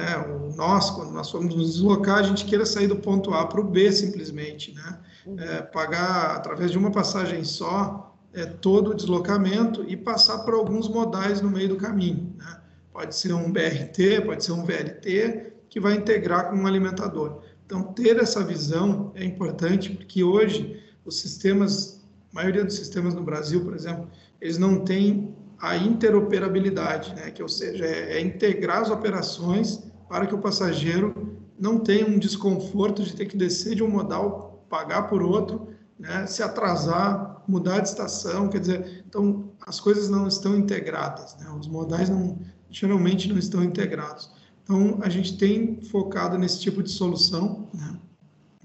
nós, 0.56 0.90
quando 0.92 1.12
nós 1.12 1.32
formos 1.32 1.56
nos 1.56 1.74
deslocar, 1.74 2.20
a 2.20 2.24
gente 2.24 2.46
queira 2.46 2.66
sair 2.66 2.88
do 2.88 2.98
ponto 2.98 3.34
A 3.34 3.46
para 3.46 3.62
o 3.62 3.64
B 3.64 3.92
simplesmente, 3.92 4.74
né? 4.74 5.00
É, 5.38 5.62
pagar 5.62 6.36
através 6.36 6.70
de 6.70 6.78
uma 6.78 6.92
passagem 6.92 7.46
só 7.46 8.14
é, 8.34 8.46
todo 8.46 8.92
o 8.92 8.94
deslocamento 8.94 9.86
e 9.88 9.96
passar 9.96 10.40
por 10.40 10.54
alguns 10.54 10.90
modais 10.90 11.42
no 11.42 11.50
meio 11.50 11.70
do 11.70 11.76
caminho. 11.78 12.36
Né? 12.38 12.58
Pode 12.92 13.16
ser 13.16 13.32
um 13.32 13.50
BRT, 13.50 14.22
pode 14.26 14.44
ser 14.44 14.52
um 14.52 14.66
VLT, 14.66 15.54
que 15.70 15.80
vai 15.80 15.96
integrar 15.96 16.50
com 16.50 16.58
um 16.58 16.68
alimentador. 16.68 17.42
Então, 17.66 17.84
ter 17.84 18.18
essa 18.18 18.44
visão 18.44 19.12
é 19.16 19.24
importante, 19.24 19.92
porque 19.92 20.24
hoje 20.24 20.83
os 21.06 21.20
sistemas, 21.20 22.02
a 22.32 22.36
maioria 22.36 22.64
dos 22.64 22.76
sistemas 22.76 23.14
no 23.14 23.24
Brasil, 23.24 23.64
por 23.64 23.76
exemplo, 23.76 24.10
eles 24.40 24.58
não 24.58 24.84
têm 24.84 25.36
a 25.60 25.78
interoperabilidade, 25.78 27.16
né? 27.16 27.32
que, 27.32 27.42
ou 27.42 27.50
seja, 27.50 27.86
é, 27.86 28.18
é 28.18 28.22
integrar 28.22 28.82
as 28.82 28.90
operações 28.90 29.84
para 30.10 30.28
que 30.28 30.36
o 30.36 30.40
passageiro 30.40 31.40
não 31.60 31.80
tenha 31.80 32.06
um 32.06 32.20
desconforto 32.20 33.04
de 33.04 33.16
ter 33.16 33.26
que 33.26 33.38
descer 33.38 33.76
de 33.76 33.84
um 33.84 33.90
modal 33.90 34.66
pagar 34.70 35.04
por 35.04 35.22
outro, 35.22 35.70
né, 36.00 36.26
se 36.26 36.44
atrasar, 36.44 37.44
mudar 37.48 37.80
de 37.80 37.90
estação, 37.90 38.50
quer 38.50 38.60
dizer, 38.60 39.04
então 39.08 39.52
as 39.66 39.80
coisas 39.80 40.10
não 40.10 40.28
estão 40.28 40.58
integradas, 40.58 41.38
né, 41.38 41.50
os 41.58 41.68
modais 41.68 42.10
não, 42.10 42.40
geralmente 42.70 43.30
não 43.30 43.38
estão 43.38 43.64
integrados. 43.64 44.32
Então 44.64 45.00
a 45.02 45.10
gente 45.10 45.38
tem 45.38 45.80
focado 45.82 46.38
nesse 46.38 46.60
tipo 46.60 46.82
de 46.82 46.90
solução, 46.90 47.70
né, 47.74 48.00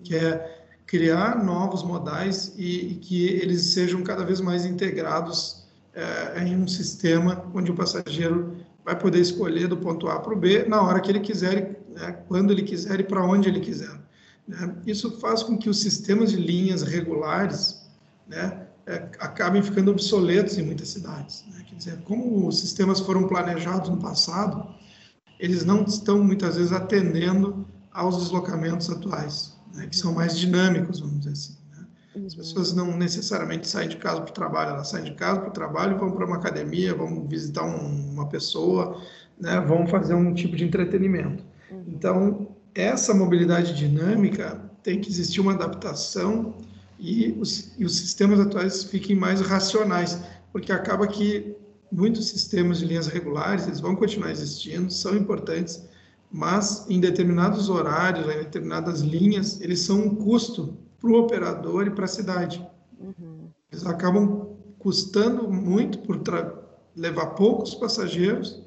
que 0.02 0.16
é 0.16 0.57
criar 0.88 1.44
novos 1.44 1.82
modais 1.82 2.54
e, 2.56 2.92
e, 2.92 2.94
que 2.94 3.26
eles 3.26 3.60
sejam 3.60 4.02
cada 4.02 4.24
vez 4.24 4.40
mais 4.40 4.64
integrados 4.64 5.64
é, 5.94 6.42
em 6.42 6.56
um 6.56 6.66
sistema 6.66 7.44
onde 7.54 7.70
o 7.70 7.74
passageiro 7.74 8.56
vai 8.82 8.98
poder 8.98 9.20
escolher 9.20 9.68
do 9.68 9.76
ponto 9.76 10.08
A 10.08 10.18
para 10.18 10.32
o 10.32 10.36
B 10.36 10.64
na 10.64 10.80
hora 10.80 10.98
que 11.00 11.10
ele 11.10 11.20
quiser, 11.20 11.78
né, 11.94 12.12
quando 12.26 12.52
ele 12.52 12.62
quiser 12.62 12.98
e 13.00 13.04
para 13.04 13.22
onde 13.22 13.50
ele 13.50 13.60
quiser. 13.60 14.00
Né? 14.46 14.74
Isso 14.86 15.20
faz 15.20 15.42
com 15.42 15.58
que 15.58 15.68
os 15.68 15.78
sistemas 15.78 16.30
de 16.30 16.38
linhas 16.38 16.82
regulares 16.82 17.86
né, 18.26 18.66
é, 18.86 19.10
acabem 19.20 19.60
ficando 19.62 19.90
obsoletos 19.90 20.56
em 20.56 20.62
muitas 20.62 20.88
cidades. 20.88 21.44
Né? 21.52 21.66
Quer 21.68 21.74
dizer, 21.74 21.98
como 22.04 22.48
os 22.48 22.60
sistemas 22.60 22.98
foram 22.98 23.28
planejados 23.28 23.90
no 23.90 23.98
passado, 23.98 24.66
eles 25.38 25.66
não 25.66 25.84
estão 25.84 26.24
muitas 26.24 26.56
vezes 26.56 26.72
atendendo 26.72 27.66
aos 27.92 28.16
deslocamentos 28.16 28.88
atuais, 28.88 29.57
né, 29.74 29.86
que 29.86 29.96
são 29.96 30.12
mais 30.12 30.36
dinâmicos, 30.36 31.00
vamos 31.00 31.18
dizer 31.18 31.32
assim. 31.32 31.56
Né? 31.76 32.26
As 32.26 32.34
pessoas 32.34 32.72
não 32.72 32.96
necessariamente 32.96 33.68
saem 33.68 33.88
de 33.88 33.96
casa 33.96 34.20
para 34.20 34.30
o 34.30 34.34
trabalho, 34.34 34.70
elas 34.72 34.88
saem 34.88 35.04
de 35.04 35.14
casa 35.14 35.40
para 35.40 35.50
o 35.50 35.52
trabalho, 35.52 35.98
vão 35.98 36.12
para 36.12 36.26
uma 36.26 36.36
academia, 36.36 36.94
vão 36.94 37.26
visitar 37.26 37.64
um, 37.64 38.12
uma 38.12 38.28
pessoa, 38.28 39.00
né, 39.40 39.60
vão 39.60 39.86
fazer 39.86 40.14
um 40.14 40.34
tipo 40.34 40.56
de 40.56 40.64
entretenimento. 40.64 41.44
Uhum. 41.70 41.84
Então, 41.88 42.48
essa 42.74 43.14
mobilidade 43.14 43.74
dinâmica 43.74 44.60
tem 44.82 45.00
que 45.00 45.10
existir 45.10 45.40
uma 45.40 45.52
adaptação 45.52 46.54
e 46.98 47.36
os, 47.38 47.72
e 47.78 47.84
os 47.84 47.96
sistemas 47.96 48.40
atuais 48.40 48.84
fiquem 48.84 49.14
mais 49.14 49.40
racionais, 49.40 50.20
porque 50.52 50.72
acaba 50.72 51.06
que 51.06 51.56
muitos 51.90 52.28
sistemas 52.28 52.78
de 52.78 52.86
linhas 52.86 53.06
regulares 53.06 53.66
eles 53.66 53.80
vão 53.80 53.94
continuar 53.96 54.30
existindo, 54.30 54.92
são 54.92 55.16
importantes, 55.16 55.82
mas 56.30 56.86
em 56.88 57.00
determinados 57.00 57.68
horários, 57.68 58.26
em 58.26 58.38
determinadas 58.38 59.00
linhas, 59.00 59.60
eles 59.60 59.80
são 59.80 60.00
um 60.00 60.14
custo 60.14 60.76
para 61.00 61.10
o 61.10 61.18
operador 61.18 61.86
e 61.86 61.90
para 61.90 62.04
a 62.04 62.08
cidade. 62.08 62.64
Uhum. 62.98 63.48
Eles 63.70 63.86
acabam 63.86 64.56
custando 64.78 65.50
muito 65.50 65.98
por 66.00 66.20
levar 66.94 67.26
poucos 67.28 67.74
passageiros 67.74 68.62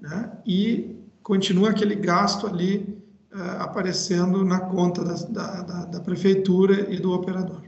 né? 0.00 0.32
e 0.46 0.96
continua 1.22 1.70
aquele 1.70 1.94
gasto 1.94 2.46
ali 2.46 3.02
uh, 3.32 3.62
aparecendo 3.62 4.44
na 4.44 4.60
conta 4.60 5.04
da, 5.04 5.14
da, 5.62 5.84
da, 5.86 6.00
prefeitura 6.00 6.92
e 6.92 6.98
do 6.98 7.12
operador. 7.12 7.62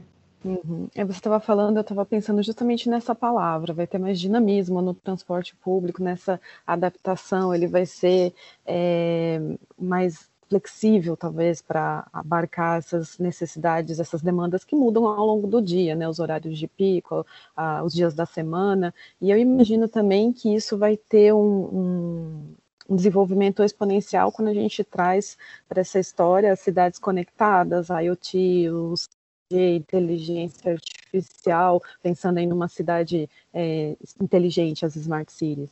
Uhum. 0.45 0.87
É, 0.93 1.03
você 1.03 1.17
estava 1.17 1.39
falando, 1.39 1.77
eu 1.77 1.81
estava 1.81 2.05
pensando 2.05 2.43
justamente 2.43 2.87
nessa 2.87 3.15
palavra, 3.15 3.73
vai 3.73 3.87
ter 3.87 3.97
mais 3.97 4.19
dinamismo 4.19 4.79
no 4.79 4.93
transporte 4.93 5.55
público, 5.55 6.03
nessa 6.03 6.39
adaptação, 6.67 7.51
ele 7.53 7.65
vai 7.65 7.83
ser 7.87 8.31
é, 8.63 9.39
mais 9.75 10.29
flexível, 10.47 11.17
talvez, 11.17 11.63
para 11.63 12.07
abarcar 12.13 12.77
essas 12.77 13.17
necessidades, 13.17 13.99
essas 13.99 14.21
demandas 14.21 14.63
que 14.63 14.75
mudam 14.75 15.07
ao 15.07 15.25
longo 15.25 15.47
do 15.47 15.59
dia, 15.59 15.95
né, 15.95 16.07
os 16.07 16.19
horários 16.19 16.59
de 16.59 16.67
pico, 16.67 17.25
a, 17.55 17.83
os 17.83 17.91
dias 17.91 18.13
da 18.13 18.27
semana, 18.27 18.93
e 19.19 19.31
eu 19.31 19.39
imagino 19.39 19.87
também 19.89 20.31
que 20.31 20.53
isso 20.53 20.77
vai 20.77 20.95
ter 20.95 21.33
um, 21.33 21.39
um 21.39 22.55
um 22.87 22.95
desenvolvimento 22.95 23.63
exponencial 23.63 24.31
quando 24.31 24.49
a 24.49 24.53
gente 24.53 24.83
traz 24.83 25.35
para 25.67 25.81
essa 25.81 25.99
história 25.99 26.53
as 26.53 26.59
cidades 26.59 26.99
conectadas, 26.99 27.89
a 27.89 27.99
IoT, 27.99 28.69
os 28.69 29.09
inteligência 29.57 30.73
artificial, 30.73 31.81
pensando 32.01 32.39
em 32.39 32.51
uma 32.51 32.67
cidade 32.67 33.29
é, 33.53 33.95
inteligente, 34.21 34.85
as 34.85 34.95
smart 34.95 35.31
cities. 35.31 35.69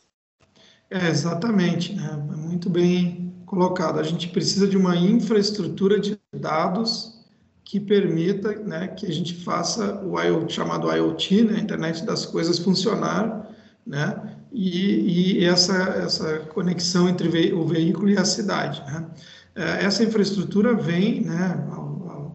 É, 0.90 1.10
exatamente, 1.10 1.94
né? 1.94 2.10
É 2.32 2.36
muito 2.36 2.70
bem 2.70 3.34
colocado. 3.46 4.00
A 4.00 4.04
gente 4.04 4.30
precisa 4.30 4.68
de 4.68 4.78
uma 4.78 4.96
infraestrutura 4.96 6.00
de 6.00 6.20
dados 6.32 7.20
que 7.64 7.80
permita 7.80 8.54
né, 8.60 8.90
que 8.90 9.06
a 9.06 9.12
gente 9.12 9.34
faça 9.34 10.04
o 10.06 10.20
IoT, 10.20 10.54
chamado 10.54 10.92
IoT, 10.92 11.44
né, 11.44 11.60
Internet 11.60 12.06
das 12.06 12.26
Coisas, 12.26 12.60
funcionar, 12.60 13.50
né? 13.86 14.38
e, 14.54 15.40
e 15.40 15.46
essa, 15.46 15.74
essa 15.74 16.40
conexão 16.54 17.10
entre 17.10 17.54
o 17.54 17.66
veículo 17.66 18.10
e 18.10 18.18
a 18.18 18.24
cidade. 18.24 18.82
Né? 18.86 19.06
É, 19.56 19.86
essa 19.86 20.04
infraestrutura 20.04 20.76
vem 20.76 21.22
né, 21.22 21.68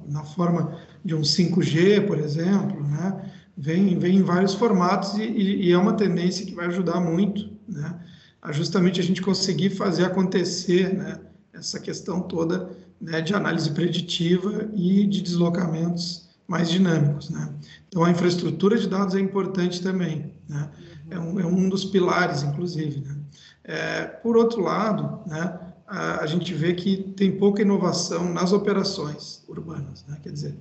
na 0.08 0.24
forma 0.24 0.76
de 1.04 1.14
um 1.14 1.22
5G, 1.22 2.06
por 2.06 2.18
exemplo, 2.18 2.82
né? 2.87 3.30
vem, 3.56 3.98
vem 3.98 4.16
em 4.16 4.22
vários 4.22 4.54
formatos 4.54 5.14
e, 5.14 5.22
e, 5.22 5.72
é 5.72 5.78
uma 5.78 5.94
tendência 5.94 6.44
que 6.44 6.54
vai 6.54 6.66
ajudar 6.66 7.00
muito 7.00 7.50
né? 7.68 7.98
a 8.40 8.52
justamente 8.52 9.00
a 9.00 9.04
gente 9.04 9.22
conseguir 9.22 9.70
fazer 9.70 10.04
acontecer 10.04 10.94
né? 10.94 11.18
essa 11.52 11.80
questão 11.80 12.20
toda 12.20 12.70
né, 13.00 13.20
de 13.20 13.34
análise 13.34 13.70
preditiva 13.70 14.68
e 14.74 15.06
de 15.06 15.22
deslocamentos 15.22 16.28
mais 16.46 16.70
dinâmicos. 16.70 17.30
Né? 17.30 17.48
Então, 17.88 18.04
a 18.04 18.11
infraestrutura 18.11 18.78
de 18.78 18.88
dados 18.88 19.14
é 19.14 19.20
importante 19.20 19.82
também. 19.82 20.32
Né? 20.48 20.70
é 21.11 21.18
um, 21.18 21.40
é 21.40 21.46
um 21.46 21.68
dos 21.68 21.84
pilares, 21.84 22.42
inclusive. 22.42 23.00
Né? 23.00 23.16
É, 23.64 24.04
por 24.04 24.37
outro 24.37 24.62
lado, 24.62 25.20
né, 25.26 25.58
a, 25.87 26.20
a, 26.20 26.26
gente 26.26 26.52
vê 26.54 26.74
que 26.74 26.96
tem 27.16 27.37
pouca 27.37 27.62
inovação 27.62 28.32
nas 28.32 28.52
operações 28.52 29.42
urbanas. 29.48 30.04
Né? 30.06 30.18
Quer 30.22 30.32
dizer, 30.32 30.56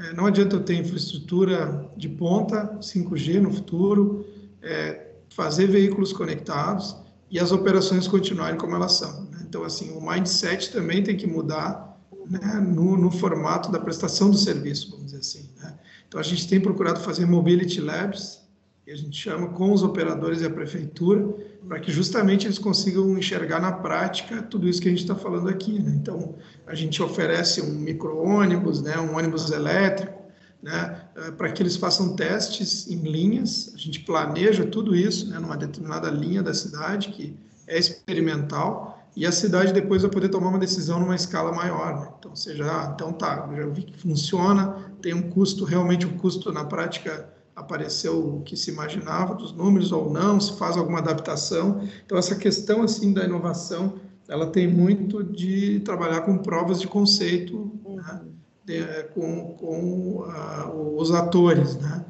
é, 0.00 0.14
não 0.14 0.26
adianta 0.26 0.56
eu 0.56 0.60
ter 0.60 0.74
infraestrutura 0.76 1.90
de 1.96 2.08
ponta, 2.08 2.78
5G 2.80 3.38
no 3.40 3.52
futuro, 3.52 4.24
é, 4.62 5.08
fazer 5.28 5.66
veículos 5.66 6.12
conectados 6.12 6.96
e 7.30 7.38
as 7.38 7.52
operações 7.52 8.08
continuarem 8.08 8.58
como 8.58 8.74
elas 8.74 8.92
são. 8.92 9.24
Né? 9.24 9.44
Então, 9.46 9.62
assim, 9.62 9.90
o 9.90 10.00
mindset 10.00 10.72
também 10.72 11.02
tem 11.02 11.16
que 11.16 11.26
mudar 11.26 12.00
né, 12.28 12.54
no, 12.66 12.96
no, 12.96 13.10
formato 13.10 13.70
da 13.70 13.78
prestação 13.78 14.30
do 14.30 14.36
serviço, 14.36 14.90
vamos 14.90 15.06
dizer 15.06 15.18
assim. 15.18 15.50
Né? 15.60 15.78
Então, 16.08 16.18
a 16.18 16.24
gente 16.24 16.48
tem 16.48 16.58
procurado 16.60 17.00
fazer 17.00 17.26
mobility 17.26 17.80
labs, 17.80 18.40
que 18.84 18.90
a 18.90 18.96
gente 18.96 19.16
chama 19.16 19.48
com 19.48 19.70
os 19.70 19.82
operadores 19.82 20.40
e 20.40 20.46
a 20.46 20.50
prefeitura, 20.50 21.36
para 21.66 21.78
que 21.78 21.92
justamente 21.92 22.46
eles 22.46 22.58
consigam 22.58 23.16
enxergar 23.16 23.60
na 23.60 23.72
prática 23.72 24.42
tudo 24.42 24.68
isso 24.68 24.80
que 24.80 24.88
a 24.88 24.90
gente 24.90 25.02
está 25.02 25.14
falando 25.14 25.48
aqui. 25.48 25.78
Né? 25.78 25.92
Então, 25.94 26.34
a 26.66 26.74
gente 26.74 27.02
oferece 27.02 27.60
um 27.60 27.70
micro-ônibus, 27.70 28.82
né, 28.82 28.98
um 28.98 29.16
ônibus 29.16 29.50
elétrico, 29.50 30.20
né, 30.62 31.02
eh, 31.16 31.30
para 31.32 31.50
que 31.50 31.62
eles 31.62 31.76
façam 31.76 32.14
testes 32.16 32.88
em 32.88 32.96
linhas. 32.96 33.72
A 33.74 33.78
gente 33.78 34.00
planeja 34.00 34.64
tudo 34.66 34.94
isso 34.94 35.28
né, 35.28 35.38
numa 35.38 35.56
determinada 35.56 36.10
linha 36.10 36.42
da 36.42 36.54
cidade, 36.54 37.08
que 37.08 37.36
é 37.66 37.78
experimental, 37.78 38.98
e 39.16 39.26
a 39.26 39.32
cidade 39.32 39.72
depois 39.72 40.02
vai 40.02 40.10
poder 40.10 40.28
tomar 40.28 40.48
uma 40.48 40.58
decisão 40.58 41.00
numa 41.00 41.16
escala 41.16 41.52
maior. 41.52 42.00
Né? 42.00 42.08
Então, 42.18 42.36
seja, 42.36 42.64
ah, 42.64 42.92
então 42.94 43.12
tá, 43.12 43.48
já 43.54 43.66
vi 43.66 43.82
que 43.82 43.96
funciona, 43.96 44.92
tem 45.02 45.14
um 45.14 45.30
custo, 45.30 45.64
realmente 45.64 46.06
um 46.06 46.16
custo 46.16 46.52
na 46.52 46.64
prática 46.64 47.28
apareceu 47.60 48.36
o 48.36 48.42
que 48.42 48.56
se 48.56 48.70
imaginava 48.70 49.34
dos 49.34 49.52
números 49.52 49.92
ou 49.92 50.10
não, 50.10 50.40
se 50.40 50.56
faz 50.56 50.76
alguma 50.76 50.98
adaptação. 50.98 51.86
Então, 52.04 52.16
essa 52.18 52.34
questão 52.34 52.82
assim 52.82 53.12
da 53.12 53.24
inovação, 53.24 54.00
ela 54.28 54.46
tem 54.46 54.66
muito 54.66 55.22
de 55.22 55.80
trabalhar 55.80 56.22
com 56.22 56.38
provas 56.38 56.80
de 56.80 56.88
conceito, 56.88 57.70
né? 57.84 58.20
de, 58.64 58.78
é, 58.78 59.02
com, 59.14 59.54
com 59.54 60.24
uh, 60.26 60.96
os 60.96 61.12
atores, 61.12 61.76
né? 61.76 62.04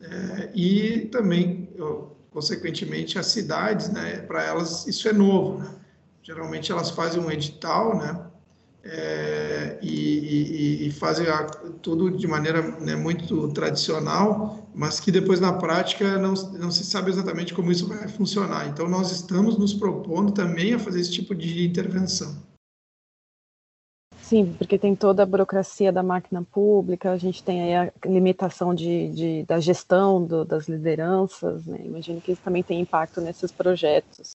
É, 0.00 0.50
e 0.54 1.06
também, 1.06 1.70
consequentemente, 2.30 3.18
as 3.18 3.26
cidades, 3.26 3.88
né? 3.88 4.18
Para 4.18 4.42
elas 4.42 4.86
isso 4.86 5.08
é 5.08 5.12
novo, 5.12 5.58
né? 5.58 5.70
Geralmente 6.22 6.70
elas 6.70 6.90
fazem 6.90 7.22
um 7.22 7.30
edital, 7.30 7.98
né? 7.98 8.26
É, 8.84 9.78
e, 9.80 10.86
e, 10.86 10.88
e, 10.88 10.94
tudo 11.80 12.10
de 12.10 12.26
maneira 12.26 12.62
né, 12.80 12.94
muito 12.94 13.48
tradicional, 13.48 14.68
mas 14.74 15.00
que 15.00 15.10
depois 15.10 15.40
na 15.40 15.54
prática 15.54 16.18
não, 16.18 16.34
não 16.34 16.70
se 16.70 16.84
sabe 16.84 17.10
exatamente 17.10 17.54
como 17.54 17.72
isso 17.72 17.88
vai 17.88 18.06
funcionar. 18.08 18.68
Então, 18.68 18.88
nós 18.88 19.10
estamos 19.10 19.56
nos 19.56 19.72
propondo 19.72 20.32
também 20.32 20.74
a 20.74 20.78
fazer 20.78 21.00
esse 21.00 21.12
tipo 21.12 21.34
de 21.34 21.66
intervenção. 21.66 22.36
Sim, 24.24 24.54
porque 24.56 24.78
tem 24.78 24.96
toda 24.96 25.22
a 25.22 25.26
burocracia 25.26 25.92
da 25.92 26.02
máquina 26.02 26.42
pública, 26.42 27.12
a 27.12 27.16
gente 27.18 27.44
tem 27.44 27.62
aí 27.62 27.74
a 27.74 28.08
limitação 28.08 28.74
de, 28.74 29.10
de 29.10 29.42
da 29.44 29.60
gestão 29.60 30.24
do, 30.24 30.46
das 30.46 30.66
lideranças, 30.66 31.66
né? 31.66 31.78
imagino 31.84 32.22
que 32.22 32.32
isso 32.32 32.40
também 32.42 32.62
tem 32.62 32.80
impacto 32.80 33.20
nesses 33.20 33.52
projetos. 33.52 34.34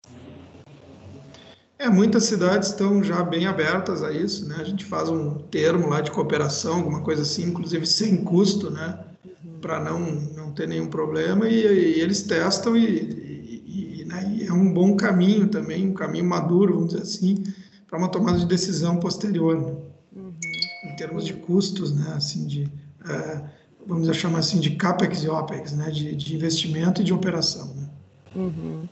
É, 1.80 1.90
muitas 1.90 2.26
cidades 2.26 2.70
estão 2.70 3.02
já 3.02 3.24
bem 3.24 3.48
abertas 3.48 4.04
a 4.04 4.12
isso, 4.12 4.46
né? 4.46 4.58
A 4.60 4.66
gente 4.66 4.84
faz 4.84 5.08
um 5.08 5.36
termo 5.36 5.88
lá 5.88 6.02
de 6.02 6.12
cooperação, 6.12 6.80
alguma 6.80 7.02
coisa 7.02 7.22
assim, 7.22 7.46
inclusive 7.46 7.86
sem 7.88 8.18
custo, 8.18 8.70
né? 8.70 9.00
Uhum. 9.24 9.60
Para 9.62 9.80
não, 9.80 10.00
não 10.36 10.52
ter 10.52 10.68
nenhum 10.68 10.88
problema 10.88 11.48
e, 11.48 11.56
e 11.56 12.02
eles 12.02 12.24
testam 12.24 12.76
e, 12.76 12.86
e, 12.86 14.02
e, 14.02 14.06
né? 14.06 14.30
e, 14.36 14.46
é 14.46 14.52
um 14.52 14.74
bom 14.74 14.98
caminho 14.98 15.48
também, 15.48 15.88
um 15.88 15.94
caminho 15.94 16.26
maduro, 16.26 16.74
vamos 16.74 16.90
dizer 16.90 17.04
assim, 17.04 17.44
para 17.88 17.98
uma 17.98 18.10
tomada 18.10 18.38
de 18.38 18.46
decisão 18.46 18.98
posterior, 18.98 19.58
né? 19.58 19.74
uhum. 20.18 20.36
em 20.84 20.96
termos 20.98 21.26
de 21.26 21.34
custos, 21.34 21.94
né? 21.94 22.14
Assim, 22.14 22.46
de 22.46 22.70
é, 23.10 23.42
vamos 23.88 24.14
chamar 24.18 24.40
assim, 24.40 24.60
de 24.60 24.72
CAPEX 24.72 25.24
e 25.24 25.30
OPEX, 25.30 25.72
né, 25.72 25.90
de, 25.90 26.14
de 26.16 26.36
investimento 26.36 27.02
e 27.02 27.04
de 27.06 27.14
operação. 27.14 27.74
Né? 27.74 27.90
Uhum. 28.36 28.84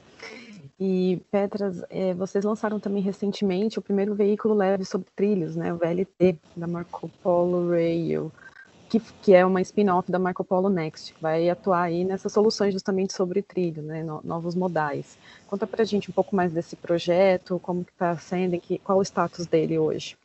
E, 0.80 1.20
Petras, 1.30 1.82
é, 1.90 2.14
vocês 2.14 2.44
lançaram 2.44 2.78
também 2.78 3.02
recentemente 3.02 3.78
o 3.78 3.82
primeiro 3.82 4.14
veículo 4.14 4.54
leve 4.54 4.84
sobre 4.84 5.08
trilhos, 5.14 5.56
né, 5.56 5.72
o 5.72 5.76
VLT, 5.76 6.38
da 6.56 6.68
Marco 6.68 7.10
Polo 7.20 7.70
Rail, 7.70 8.30
que, 8.88 9.00
que 9.20 9.34
é 9.34 9.44
uma 9.44 9.60
spin-off 9.60 10.10
da 10.10 10.20
Marco 10.20 10.44
Polo 10.44 10.68
Next, 10.68 11.12
que 11.12 11.20
vai 11.20 11.50
atuar 11.50 11.82
aí 11.82 12.04
nessas 12.04 12.32
soluções 12.32 12.72
justamente 12.72 13.12
sobre 13.12 13.42
trilho, 13.42 13.82
né, 13.82 14.04
no, 14.04 14.20
novos 14.22 14.54
modais. 14.54 15.18
Conta 15.48 15.66
para 15.66 15.82
a 15.82 15.84
gente 15.84 16.10
um 16.10 16.14
pouco 16.14 16.36
mais 16.36 16.52
desse 16.52 16.76
projeto, 16.76 17.58
como 17.60 17.80
está 17.80 18.16
sendo, 18.16 18.58
que, 18.60 18.78
qual 18.78 18.98
o 18.98 19.02
status 19.02 19.46
dele 19.46 19.76
hoje. 19.78 20.16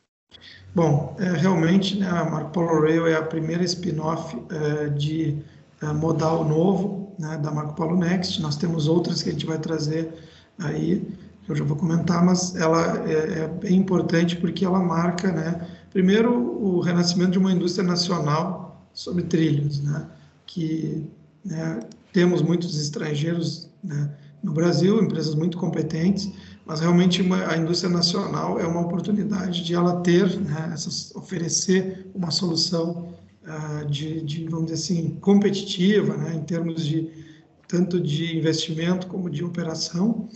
Bom, 0.72 1.16
é, 1.18 1.30
realmente 1.32 1.98
né, 1.98 2.08
a 2.08 2.24
Marco 2.24 2.50
Polo 2.50 2.80
Rail 2.80 3.08
é 3.08 3.16
a 3.16 3.22
primeira 3.22 3.64
spin-off 3.64 4.36
é, 4.50 4.88
de 4.88 5.36
é, 5.82 5.86
modal 5.86 6.44
novo 6.44 7.12
né, 7.18 7.38
da 7.38 7.50
Marco 7.50 7.74
Polo 7.74 7.96
Next. 7.96 8.40
Nós 8.40 8.56
temos 8.56 8.86
outras 8.86 9.20
que 9.20 9.30
a 9.30 9.32
gente 9.32 9.46
vai 9.46 9.58
trazer 9.58 10.12
aí, 10.58 11.06
eu 11.48 11.54
já 11.54 11.64
vou 11.64 11.76
comentar, 11.76 12.24
mas 12.24 12.54
ela 12.56 13.08
é, 13.08 13.40
é 13.40 13.48
bem 13.48 13.76
importante 13.76 14.36
porque 14.36 14.64
ela 14.64 14.80
marca, 14.80 15.30
né, 15.30 15.68
primeiro, 15.92 16.32
o 16.32 16.80
renascimento 16.80 17.32
de 17.32 17.38
uma 17.38 17.52
indústria 17.52 17.86
nacional 17.86 18.88
sobre 18.92 19.24
trilhos, 19.24 19.80
né, 19.80 20.06
que 20.46 21.04
né, 21.44 21.80
temos 22.12 22.40
muitos 22.40 22.80
estrangeiros 22.80 23.68
né, 23.82 24.10
no 24.42 24.52
Brasil, 24.52 25.02
empresas 25.02 25.34
muito 25.34 25.58
competentes, 25.58 26.30
mas 26.64 26.80
realmente 26.80 27.20
uma, 27.20 27.46
a 27.46 27.56
indústria 27.56 27.90
nacional 27.92 28.58
é 28.58 28.66
uma 28.66 28.80
oportunidade 28.80 29.64
de 29.64 29.74
ela 29.74 30.00
ter, 30.00 30.40
né, 30.40 30.70
essas, 30.72 31.14
oferecer 31.14 32.06
uma 32.14 32.30
solução 32.30 33.14
uh, 33.42 33.84
de, 33.86 34.22
de, 34.22 34.44
vamos 34.48 34.70
dizer 34.70 34.82
assim, 34.82 35.18
competitiva, 35.20 36.16
né, 36.16 36.34
em 36.34 36.42
termos 36.42 36.86
de 36.86 37.23
tanto 37.68 38.00
de 38.00 38.36
investimento 38.36 39.06
como 39.06 39.30
de 39.30 39.44
operação. 39.44 40.28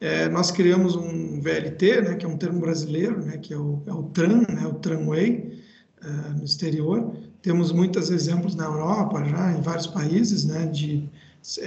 É, 0.00 0.28
nós 0.28 0.50
criamos 0.50 0.94
um 0.94 1.40
VLT, 1.40 2.02
né, 2.02 2.14
que 2.16 2.26
é 2.26 2.28
um 2.28 2.36
termo 2.36 2.60
brasileiro, 2.60 3.24
né, 3.24 3.38
que 3.38 3.54
é 3.54 3.58
o, 3.58 3.82
é 3.86 3.92
o 3.92 4.04
TRAN, 4.04 4.42
né, 4.48 4.66
o 4.66 4.74
Tramway, 4.74 5.62
uh, 6.04 6.38
no 6.38 6.44
exterior. 6.44 7.14
Temos 7.40 7.72
muitos 7.72 8.10
exemplos 8.10 8.54
na 8.54 8.64
Europa, 8.64 9.24
já 9.24 9.52
em 9.52 9.60
vários 9.62 9.86
países, 9.86 10.44
né, 10.44 10.66
de 10.66 11.08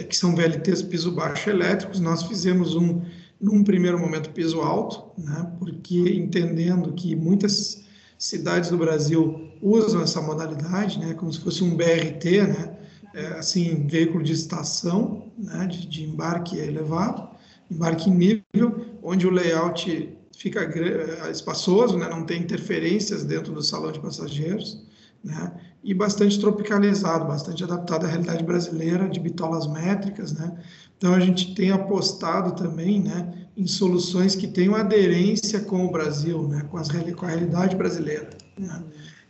que 0.10 0.16
são 0.16 0.36
VLTs 0.36 0.82
piso 0.82 1.12
baixo 1.14 1.50
elétricos. 1.50 2.02
Nós 2.02 2.24
fizemos 2.24 2.76
um 2.76 3.02
num 3.40 3.64
primeiro 3.64 3.98
momento 3.98 4.32
piso 4.32 4.60
alto, 4.60 5.12
né, 5.18 5.50
porque 5.58 5.98
entendendo 6.14 6.92
que 6.94 7.16
muitas 7.16 7.84
cidades 8.18 8.70
do 8.70 8.78
Brasil 8.78 9.50
usam 9.62 10.02
essa 10.02 10.22
modalidade, 10.22 11.00
né, 11.00 11.14
como 11.14 11.32
se 11.32 11.40
fosse 11.40 11.64
um 11.64 11.76
BRT, 11.76 12.42
né, 12.48 12.78
é, 13.14 13.28
assim, 13.40 13.88
veículo 13.88 14.24
de 14.24 14.34
estação, 14.34 15.32
né, 15.38 15.68
de, 15.68 15.88
de 15.88 16.04
embarque 16.04 16.58
elevado, 16.58 17.30
embarque 17.70 18.10
em 18.10 18.16
nível, 18.16 18.86
onde 19.04 19.28
o 19.28 19.32
layout 19.32 20.18
fica 20.38 20.62
é, 20.62 21.32
espaçoso, 21.32 21.98
né, 21.98 22.10
não 22.10 22.26
tem 22.26 22.42
interferências 22.42 23.24
dentro 23.24 23.54
do 23.54 23.62
salão 23.62 23.92
de 23.92 24.00
passageiros, 24.00 24.86
né, 25.24 25.54
e 25.84 25.94
bastante 25.94 26.40
tropicalizado, 26.40 27.26
bastante 27.26 27.64
adaptado 27.64 28.06
à 28.06 28.08
realidade 28.08 28.44
brasileira, 28.44 29.08
de 29.08 29.20
bitolas 29.20 29.68
métricas, 29.68 30.34
né, 30.34 30.58
então, 31.00 31.14
a 31.14 31.20
gente 31.22 31.56
tem 31.56 31.72
apostado 31.72 32.52
também 32.62 33.02
né, 33.02 33.48
em 33.56 33.66
soluções 33.66 34.36
que 34.36 34.46
tenham 34.46 34.76
aderência 34.76 35.62
com 35.62 35.86
o 35.86 35.92
Brasil, 35.92 36.46
né, 36.46 36.68
com, 36.70 36.78
as, 36.78 36.90
com 36.90 37.26
a 37.26 37.30
realidade 37.30 37.78
brasileira. 37.78 38.30
Né? 38.58 38.84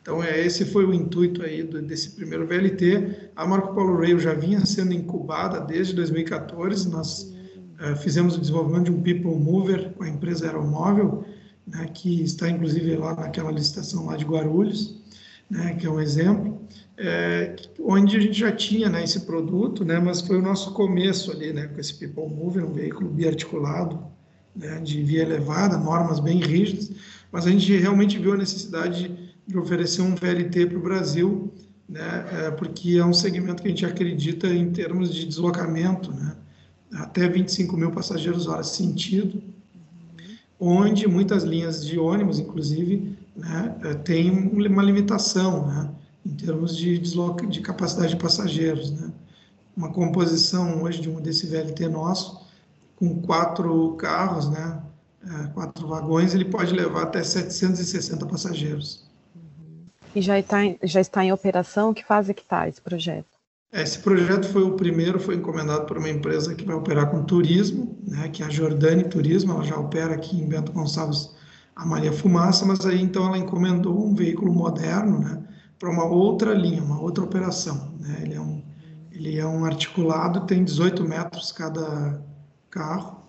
Então, 0.10 0.24
é, 0.24 0.43
esse 0.43 0.65
foi 0.65 0.86
o 0.86 0.91
intuito 0.91 1.43
aí 1.43 1.62
do, 1.62 1.80
desse 1.84 2.10
primeiro 2.10 2.48
VLT. 2.48 3.30
A 3.36 3.45
Marco 3.45 3.76
Polo 3.76 3.95
Rail 4.00 4.17
já 4.17 4.34
vinha 4.34 4.65
sendo 4.65 4.91
incubada 4.91 5.60
desde 5.60 5.93
2014. 5.93 6.89
Nós 6.89 7.32
é, 7.80 7.95
fizemos 7.95 8.36
o 8.36 8.39
desenvolvimento 8.39 8.86
de 8.86 8.91
um 8.91 9.04
People 9.04 9.36
Mover 9.36 9.91
com 9.93 10.04
a 10.04 10.10
empresa 10.10 10.48
Aeromóvel, 10.48 11.24
né, 11.67 11.86
que 11.93 12.24
está 12.24 12.50
inclusive 12.50 12.95
lá 12.95 13.13
naquela 13.13 13.52
licitação 13.52 14.08
lá 14.08 14.17
de 14.17 14.26
Guarulhos, 14.26 15.00
né, 15.48 15.76
que 15.76 15.86
é 15.86 15.89
um 15.91 16.00
exemplo 16.00 16.60
é, 16.98 17.56
onde 17.80 18.17
a 18.17 18.19
gente 18.19 18.39
já 18.39 18.52
tinha 18.52 18.89
né, 18.89 19.04
esse 19.04 19.19
produto, 19.19 19.86
né, 19.86 20.00
mas 20.00 20.22
foi 20.22 20.39
o 20.39 20.41
nosso 20.41 20.74
começo 20.74 21.32
ali, 21.32 21.54
né, 21.54 21.67
com 21.67 21.80
esse 21.80 21.93
People 21.93 22.34
Mover, 22.34 22.65
um 22.65 22.74
veículo 22.74 23.12
biarticulado, 23.12 24.04
né, 24.56 24.80
de 24.80 25.04
via 25.04 25.22
elevada, 25.22 25.78
normas 25.78 26.19
bem 26.19 26.39
rígidas, 26.39 26.91
mas 27.32 27.45
a 27.45 27.52
gente 27.52 27.72
realmente 27.78 28.17
viu 28.17 28.34
a 28.34 28.38
necessidade 28.38 29.15
de 29.50 29.58
oferecer 29.58 30.04
um 30.04 30.14
VLT 30.14 30.68
para 30.68 30.78
o 30.78 30.82
Brasil, 30.82 31.52
né, 31.88 32.26
é, 32.32 32.52
porque 32.52 33.00
é 33.00 33.04
um 33.04 33.14
segmento 33.14 33.64
que 33.64 33.68
a 33.68 33.72
gente 33.72 33.84
acredita 33.84 34.46
em 34.46 34.72
termos 34.72 35.12
de 35.12 35.26
deslocamento, 35.26 36.14
né, 36.14 36.36
até 36.94 37.28
25 37.28 37.76
mil 37.76 37.90
passageiros 37.90 38.46
hora 38.46 38.62
sentido, 38.62 39.42
onde 40.60 41.08
muitas 41.08 41.44
linhas 41.44 41.84
de 41.84 41.98
ônibus, 41.98 42.38
inclusive, 42.38 43.18
né, 43.36 43.76
é, 43.86 43.96
tem 43.96 44.30
uma 44.30 44.84
limitação, 44.84 45.66
né, 45.66 45.90
em 46.24 46.36
termos 46.36 46.78
de, 46.78 47.00
desloca, 47.00 47.48
de 47.48 47.60
capacidade 47.60 48.10
de 48.10 48.22
passageiros. 48.22 48.92
Né? 48.92 49.12
Uma 49.76 49.92
composição 49.92 50.84
hoje 50.84 51.02
de 51.02 51.10
um 51.10 51.20
desse 51.20 51.48
VLT 51.48 51.88
nosso, 51.88 52.46
com 52.96 53.20
quatro 53.22 53.94
carros, 53.94 54.48
né? 54.48 54.80
É, 55.22 55.48
quatro 55.48 55.88
vagões, 55.88 56.34
ele 56.34 56.46
pode 56.46 56.74
levar 56.74 57.04
até 57.04 57.24
760 57.24 58.26
passageiros. 58.26 59.09
E 60.15 60.22
já 60.22 60.39
está, 60.39 60.58
já 60.84 61.02
está 61.02 61.24
em 61.24 61.32
operação? 61.32 61.93
Que 61.93 62.04
fase 62.04 62.34
que 62.34 62.41
está 62.41 62.67
esse 62.67 62.82
projeto? 62.82 63.28
Esse 63.72 64.00
projeto 64.00 64.48
foi 64.48 64.63
o 64.63 64.74
primeiro, 64.74 65.19
foi 65.19 65.36
encomendado 65.36 65.86
por 65.86 65.98
uma 65.98 66.10
empresa 66.10 66.56
que 66.56 66.65
vai 66.65 66.76
operar 66.76 67.12
com 67.12 67.24
turismo, 67.24 68.00
né, 68.08 68.28
que 68.28 68.41
é 68.41 68.45
a 68.48 68.50
Jordani 68.50 69.04
Turismo, 69.04 69.54
ela 69.54 69.63
já 69.63 69.78
opera 69.78 70.15
aqui 70.15 70.36
em 70.36 70.48
Bento 70.48 70.72
Gonçalves 70.72 71.36
a 71.76 71.86
Maria 71.86 72.12
Fumaça, 72.12 72.65
mas 72.65 72.86
aí 72.86 73.02
então 73.02 73.26
ela 73.28 73.38
encomendou 73.38 74.06
um 74.06 74.13
veículo 74.13 74.52
moderno, 74.52 75.19
né, 75.19 75.41
para 75.78 75.89
uma 75.89 76.04
outra 76.04 76.54
linha, 76.54 76.84
uma 76.84 77.00
outra 77.00 77.24
operação. 77.24 77.93
Né? 78.00 78.19
Ele, 78.24 78.34
é 78.34 78.41
um, 78.41 78.63
ele 79.12 79.38
é 79.38 79.45
um 79.45 79.63
articulado, 79.63 80.48
tem 80.48 80.63
18 80.63 81.08
metros 81.08 81.52
cada 81.52 82.22
carro, 82.69 83.22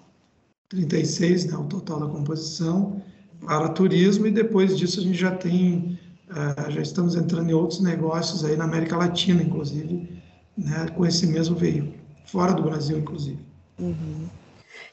36 0.71 1.45
né, 1.45 1.57
o 1.57 1.65
total 1.65 2.01
da 2.01 2.07
composição, 2.07 3.01
para 3.41 3.69
turismo, 3.69 4.27
e 4.27 4.31
depois 4.31 4.77
disso 4.77 5.01
a 5.01 5.03
gente 5.03 5.19
já 5.19 5.31
tem, 5.31 5.99
uh, 6.31 6.71
já 6.71 6.81
estamos 6.81 7.15
entrando 7.15 7.51
em 7.51 7.55
outros 7.55 7.81
negócios 7.81 8.45
aí 8.45 8.57
na 8.57 8.65
América 8.65 8.97
Latina, 8.97 9.43
inclusive, 9.43 10.23
né, 10.57 10.89
com 10.95 11.07
esse 11.07 11.27
mesmo 11.27 11.57
veículo, 11.57 11.95
fora 12.25 12.53
do 12.53 12.63
Brasil, 12.63 12.99
inclusive. 12.99 13.39
Uhum. 13.79 14.29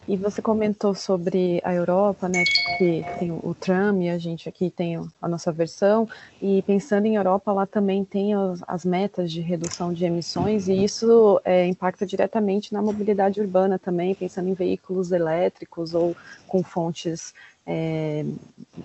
E 0.08 0.16
você 0.16 0.42
comentou 0.42 0.96
sobre 0.96 1.62
a 1.64 1.74
Europa, 1.74 2.30
né, 2.30 2.44
que 2.78 3.04
tem 3.20 3.32
o 3.32 3.56
tram 3.60 4.02
e 4.02 4.10
a 4.10 4.18
gente 4.18 4.48
aqui 4.48 4.70
tem 4.70 4.96
a 5.22 5.28
nossa 5.28 5.52
versão, 5.52 6.08
e 6.42 6.62
pensando 6.62 7.06
em 7.06 7.16
Europa, 7.16 7.52
lá 7.52 7.66
também 7.66 8.06
tem 8.06 8.34
as, 8.34 8.64
as 8.68 8.86
metas 8.86 9.32
de 9.32 9.42
redução 9.42 9.94
de 9.94 10.06
emissões, 10.06 10.68
e 10.68 10.84
isso 10.84 11.42
é, 11.44 11.66
impacta 11.66 12.06
diretamente 12.06 12.74
na 12.74 12.82
mobilidade 12.82 13.42
urbana 13.42 13.78
também, 13.78 14.16
pensando 14.16 14.50
em 14.50 14.54
veículos 14.54 15.12
elétricos 15.12 15.94
ou 15.94 16.16
com 16.48 16.64
fontes 16.64 17.34
é, 17.66 18.26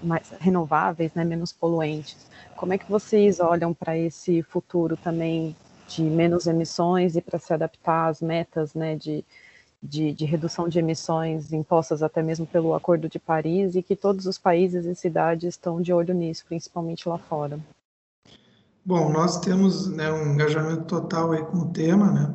mais 0.02 0.32
renováveis, 0.40 1.12
né, 1.14 1.24
menos 1.24 1.52
poluentes. 1.52 2.26
Como 2.56 2.72
é 2.72 2.78
que 2.78 2.90
vocês 2.90 3.38
olham 3.38 3.72
para 3.72 3.96
esse 3.96 4.42
futuro 4.42 4.96
também 4.96 5.56
de 5.86 6.02
menos 6.02 6.46
emissões 6.46 7.16
e 7.16 7.20
para 7.20 7.38
se 7.38 7.52
adaptar 7.52 8.08
às 8.08 8.20
metas 8.20 8.74
né, 8.74 8.96
de 8.96 9.24
de, 9.82 10.12
de, 10.12 10.24
redução 10.24 10.68
de 10.68 10.78
emissões 10.78 11.52
impostas 11.52 12.02
até 12.02 12.22
mesmo 12.22 12.46
pelo 12.46 12.74
Acordo 12.74 13.08
de 13.08 13.18
Paris 13.18 13.74
e 13.74 13.82
que 13.82 13.96
todos 13.96 14.26
os 14.26 14.38
países 14.38 14.86
e 14.86 14.94
cidades 14.94 15.54
estão 15.54 15.80
de 15.80 15.92
olho 15.92 16.14
nisso, 16.14 16.44
principalmente 16.48 17.08
lá 17.08 17.18
fora. 17.18 17.58
Bom, 18.84 19.10
nós 19.12 19.40
temos 19.40 19.88
né, 19.88 20.10
um 20.12 20.34
engajamento 20.34 20.84
total 20.84 21.32
aí 21.32 21.44
com 21.44 21.58
o 21.58 21.72
tema, 21.72 22.10
né? 22.10 22.34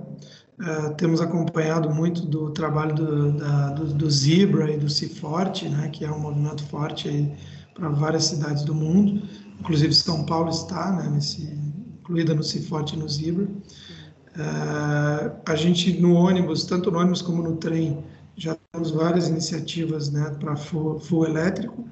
Uh, 0.59 0.95
temos 0.95 1.21
acompanhado 1.21 1.93
muito 1.93 2.25
do 2.25 2.49
trabalho 2.49 2.95
do, 2.95 3.31
da, 3.33 3.69
do, 3.69 3.93
do 3.93 4.09
Zebra 4.09 4.71
e 4.71 4.77
do 4.77 4.89
Ciforte, 4.89 5.69
né, 5.69 5.87
que 5.89 6.03
é 6.03 6.11
um 6.11 6.19
movimento 6.19 6.65
forte 6.65 7.31
para 7.75 7.89
várias 7.89 8.23
cidades 8.23 8.63
do 8.63 8.73
mundo, 8.73 9.21
inclusive 9.59 9.93
São 9.93 10.25
Paulo 10.25 10.49
está 10.49 10.91
né, 10.93 11.09
nesse, 11.11 11.43
incluída 11.99 12.33
no 12.33 12.41
Ciforte 12.41 12.95
e 12.95 12.97
no 12.97 13.07
Zebra. 13.07 13.47
Uh, 14.37 15.31
a 15.47 15.55
gente 15.55 15.99
no 15.99 16.13
ônibus, 16.13 16.63
tanto 16.63 16.91
no 16.91 16.99
ônibus 16.99 17.23
como 17.23 17.41
no 17.41 17.55
trem, 17.55 18.03
já 18.35 18.55
temos 18.71 18.91
várias 18.91 19.27
iniciativas 19.29 20.11
né, 20.11 20.29
para 20.39 20.55
full, 20.55 21.25
elétrico. 21.25 21.83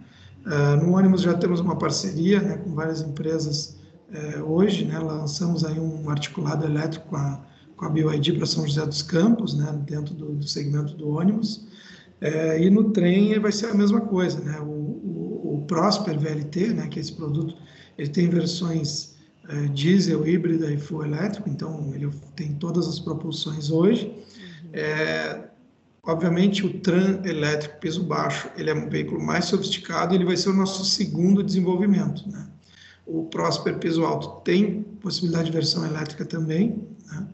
Uh, 0.45 0.85
no 0.85 0.95
ônibus 0.95 1.23
já 1.23 1.33
temos 1.33 1.59
uma 1.59 1.75
parceria 1.75 2.39
né, 2.39 2.57
com 2.57 2.75
várias 2.75 3.01
empresas 3.01 3.77
uh, 4.11 4.43
hoje, 4.43 4.85
né, 4.85 4.99
lançamos 4.99 5.65
aí 5.65 5.79
um 5.79 6.07
articulado 6.07 6.63
elétrico 6.65 7.07
com 7.07 7.15
a, 7.15 7.41
com 7.75 7.85
a 7.85 7.89
BioID 7.89 8.33
para 8.33 8.45
São 8.45 8.67
José 8.67 8.85
dos 8.85 9.01
Campos, 9.01 9.55
né, 9.57 9.81
dentro 9.83 10.13
do, 10.13 10.33
do 10.33 10.47
segmento 10.47 10.93
do 10.93 11.09
ônibus. 11.09 11.67
Uh, 12.21 12.59
e 12.59 12.69
no 12.69 12.91
trem 12.91 13.39
vai 13.39 13.51
ser 13.51 13.71
a 13.71 13.73
mesma 13.73 14.01
coisa, 14.01 14.39
né, 14.39 14.59
o, 14.59 14.65
o, 14.65 15.55
o 15.55 15.65
Prosper 15.65 16.19
VLT, 16.19 16.73
né, 16.73 16.87
que 16.89 16.99
é 16.99 17.01
esse 17.01 17.13
produto, 17.13 17.55
ele 17.97 18.09
tem 18.09 18.29
versões 18.29 19.14
é, 19.47 19.67
diesel, 19.67 20.27
híbrida 20.27 20.71
e 20.71 20.77
full 20.77 21.05
elétrico, 21.05 21.49
então 21.49 21.91
ele 21.93 22.09
tem 22.35 22.53
todas 22.55 22.87
as 22.87 22.99
propulsões 22.99 23.69
hoje. 23.69 24.07
Uhum. 24.07 24.69
É, 24.73 25.49
obviamente, 26.03 26.65
o 26.65 26.79
Tran 26.79 27.21
elétrico 27.23 27.79
piso 27.79 28.03
baixo, 28.03 28.49
ele 28.57 28.69
é 28.69 28.73
um 28.73 28.89
veículo 28.89 29.21
mais 29.21 29.45
sofisticado 29.45 30.13
e 30.13 30.17
ele 30.17 30.25
vai 30.25 30.37
ser 30.37 30.49
o 30.49 30.53
nosso 30.53 30.83
segundo 30.85 31.43
desenvolvimento, 31.43 32.27
né? 32.29 32.47
O 33.05 33.25
Prosper 33.25 33.77
piso 33.77 34.03
alto 34.03 34.41
tem 34.43 34.81
possibilidade 34.81 35.45
de 35.45 35.51
versão 35.51 35.85
elétrica 35.85 36.25
também, 36.25 36.83
né? 37.05 37.27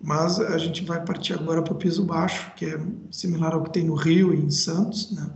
mas 0.00 0.38
a 0.38 0.56
gente 0.56 0.84
vai 0.84 1.04
partir 1.04 1.32
agora 1.32 1.62
para 1.62 1.72
o 1.72 1.76
piso 1.76 2.04
baixo, 2.04 2.52
que 2.54 2.64
é 2.64 2.80
similar 3.10 3.52
ao 3.52 3.64
que 3.64 3.72
tem 3.72 3.84
no 3.84 3.94
Rio 3.96 4.32
e 4.32 4.38
em 4.38 4.50
Santos. 4.50 5.10
Né? 5.10 5.28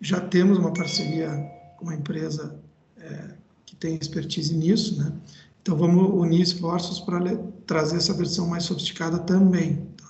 Já 0.00 0.18
temos 0.18 0.56
uma 0.56 0.72
parceria 0.72 1.28
com 1.76 1.84
uma 1.84 1.94
empresa 1.94 2.58
é, 2.96 3.34
que 3.66 3.76
tem 3.76 3.96
expertise 3.96 4.56
nisso, 4.56 4.98
né? 4.98 5.12
Então 5.62 5.76
vamos 5.76 6.10
unir 6.12 6.40
esforços 6.40 7.00
para 7.00 7.36
trazer 7.66 7.96
essa 7.96 8.14
versão 8.14 8.46
mais 8.46 8.64
sofisticada 8.64 9.18
também. 9.18 9.88
Tá? 9.96 10.06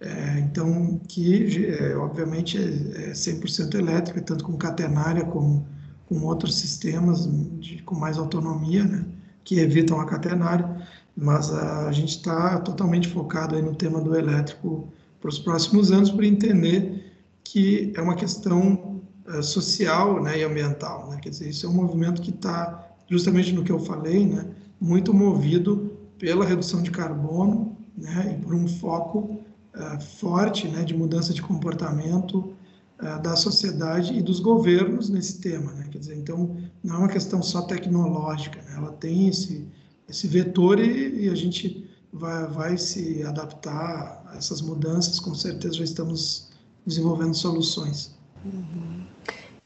É, 0.00 0.38
então, 0.40 1.00
que 1.08 1.66
é, 1.66 1.96
obviamente 1.96 2.58
é 2.58 3.12
100% 3.12 3.74
é 3.74 3.78
elétrica, 3.78 4.20
tanto 4.20 4.44
com 4.44 4.56
catenária 4.56 5.24
como 5.24 5.66
com 6.06 6.26
outros 6.26 6.58
sistemas 6.58 7.26
de, 7.58 7.82
com 7.82 7.94
mais 7.94 8.18
autonomia, 8.18 8.84
né? 8.84 9.04
que 9.44 9.58
evitam 9.58 9.98
a 9.98 10.04
catenária, 10.04 10.86
mas 11.16 11.50
a, 11.50 11.88
a 11.88 11.92
gente 11.92 12.16
está 12.16 12.58
totalmente 12.58 13.08
focado 13.08 13.56
aí 13.56 13.62
no 13.62 13.74
tema 13.74 14.00
do 14.00 14.14
elétrico 14.14 14.92
para 15.20 15.28
os 15.28 15.38
próximos 15.38 15.90
anos, 15.90 16.10
para 16.10 16.26
entender 16.26 17.12
que 17.44 17.92
é 17.96 18.02
uma 18.02 18.14
questão 18.14 19.00
é, 19.26 19.40
social 19.40 20.22
né, 20.22 20.38
e 20.38 20.44
ambiental. 20.44 21.08
Né? 21.10 21.18
Quer 21.22 21.30
dizer, 21.30 21.48
isso 21.48 21.64
é 21.64 21.68
um 21.68 21.74
movimento 21.74 22.20
que 22.20 22.30
está 22.30 22.88
justamente 23.08 23.52
no 23.52 23.62
que 23.62 23.72
eu 23.72 23.78
falei, 23.78 24.26
né? 24.26 24.46
Muito 24.82 25.14
movido 25.14 25.96
pela 26.18 26.44
redução 26.44 26.82
de 26.82 26.90
carbono 26.90 27.76
né, 27.96 28.36
e 28.36 28.44
por 28.44 28.52
um 28.52 28.66
foco 28.66 29.40
uh, 29.76 30.00
forte 30.18 30.66
né, 30.66 30.82
de 30.82 30.92
mudança 30.92 31.32
de 31.32 31.40
comportamento 31.40 32.52
uh, 33.00 33.22
da 33.22 33.36
sociedade 33.36 34.12
e 34.12 34.20
dos 34.20 34.40
governos 34.40 35.08
nesse 35.08 35.40
tema. 35.40 35.70
Né? 35.72 35.86
Quer 35.88 35.98
dizer, 35.98 36.16
então, 36.16 36.56
não 36.82 36.96
é 36.96 36.98
uma 36.98 37.08
questão 37.08 37.40
só 37.40 37.62
tecnológica, 37.62 38.60
né? 38.62 38.74
ela 38.76 38.90
tem 38.90 39.28
esse, 39.28 39.68
esse 40.08 40.26
vetor 40.26 40.80
e, 40.80 41.26
e 41.26 41.28
a 41.28 41.34
gente 41.36 41.88
vai, 42.12 42.48
vai 42.48 42.76
se 42.76 43.22
adaptar 43.22 44.24
a 44.26 44.36
essas 44.36 44.60
mudanças, 44.60 45.20
com 45.20 45.32
certeza 45.32 45.74
já 45.74 45.84
estamos 45.84 46.50
desenvolvendo 46.84 47.34
soluções. 47.34 48.16
Uhum. 48.44 49.11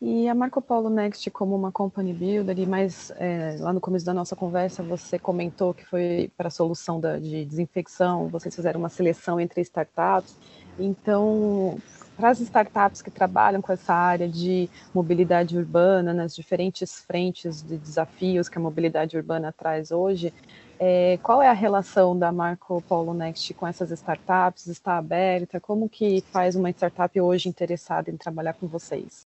E 0.00 0.28
a 0.28 0.34
Marco 0.34 0.60
Polo 0.60 0.90
Next 0.90 1.30
como 1.30 1.56
uma 1.56 1.72
company 1.72 2.12
builder, 2.12 2.58
e 2.58 2.66
mais 2.66 3.10
é, 3.16 3.56
lá 3.58 3.72
no 3.72 3.80
começo 3.80 4.04
da 4.04 4.12
nossa 4.12 4.36
conversa 4.36 4.82
você 4.82 5.18
comentou 5.18 5.72
que 5.72 5.86
foi 5.86 6.30
para 6.36 6.48
a 6.48 6.50
solução 6.50 7.00
da, 7.00 7.18
de 7.18 7.46
desinfecção, 7.46 8.28
vocês 8.28 8.54
fizeram 8.54 8.78
uma 8.78 8.90
seleção 8.90 9.40
entre 9.40 9.62
startups. 9.62 10.36
Então, 10.78 11.78
para 12.14 12.28
as 12.28 12.40
startups 12.40 13.00
que 13.00 13.10
trabalham 13.10 13.62
com 13.62 13.72
essa 13.72 13.94
área 13.94 14.28
de 14.28 14.68
mobilidade 14.92 15.56
urbana, 15.56 16.12
nas 16.12 16.36
diferentes 16.36 17.00
frentes 17.00 17.62
de 17.62 17.78
desafios 17.78 18.50
que 18.50 18.58
a 18.58 18.60
mobilidade 18.60 19.16
urbana 19.16 19.50
traz 19.50 19.90
hoje, 19.90 20.30
é, 20.78 21.18
qual 21.22 21.40
é 21.40 21.48
a 21.48 21.54
relação 21.54 22.18
da 22.18 22.30
Marco 22.30 22.82
Polo 22.82 23.14
Next 23.14 23.54
com 23.54 23.66
essas 23.66 23.90
startups? 23.90 24.66
Está 24.66 24.98
aberta? 24.98 25.58
Como 25.58 25.88
que 25.88 26.22
faz 26.30 26.54
uma 26.54 26.68
startup 26.68 27.18
hoje 27.18 27.48
interessada 27.48 28.10
em 28.10 28.16
trabalhar 28.18 28.52
com 28.52 28.66
vocês? 28.66 29.26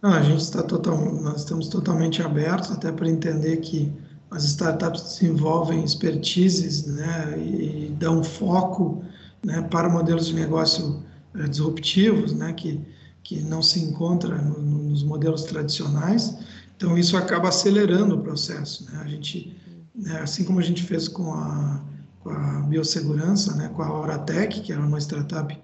Não, 0.00 0.12
a 0.12 0.22
gente 0.22 0.40
está 0.40 0.62
total, 0.62 0.96
nós 1.14 1.40
estamos 1.40 1.68
totalmente 1.68 2.22
abertos 2.22 2.70
até 2.70 2.92
para 2.92 3.08
entender 3.08 3.56
que 3.58 3.92
as 4.30 4.44
startups 4.44 5.02
desenvolvem 5.02 5.82
expertises, 5.82 6.86
né, 6.86 7.38
e, 7.38 7.96
dão 7.98 8.22
foco, 8.22 9.02
né, 9.44 9.62
para 9.62 9.88
modelos 9.88 10.26
de 10.26 10.34
negócio 10.34 11.02
é, 11.34 11.48
disruptivos, 11.48 12.32
né, 12.32 12.52
que 12.52 12.80
que 13.28 13.42
não 13.42 13.60
se 13.60 13.78
encontra 13.78 14.40
no, 14.40 14.58
nos 14.88 15.02
modelos 15.02 15.42
tradicionais. 15.42 16.34
Então 16.74 16.96
isso 16.96 17.14
acaba 17.14 17.50
acelerando 17.50 18.14
o 18.14 18.22
processo. 18.22 18.90
Né? 18.90 19.02
A 19.04 19.06
gente, 19.06 19.54
né, 19.94 20.20
assim 20.22 20.44
como 20.44 20.60
a 20.60 20.62
gente 20.62 20.82
fez 20.82 21.08
com 21.08 21.34
a, 21.34 21.84
com 22.20 22.30
a 22.30 22.60
biossegurança, 22.62 23.54
né, 23.54 23.68
com 23.68 23.82
a 23.82 23.86
Auratec, 23.86 24.62
que 24.62 24.72
era 24.72 24.80
uma 24.80 24.98
startup, 24.98 25.54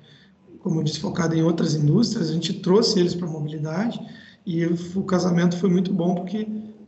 como 0.60 0.80
eu 0.80 0.84
disse, 0.84 1.00
focada 1.00 1.34
em 1.34 1.42
outras 1.42 1.74
indústrias, 1.74 2.28
a 2.28 2.34
gente 2.34 2.52
trouxe 2.52 3.00
eles 3.00 3.14
para 3.14 3.26
a 3.26 3.30
mobilidade 3.30 3.98
e 4.46 4.64
o 4.66 5.02
casamento 5.04 5.56
foi 5.56 5.70
muito 5.70 5.92
bom 5.92 6.14
porque 6.14 6.46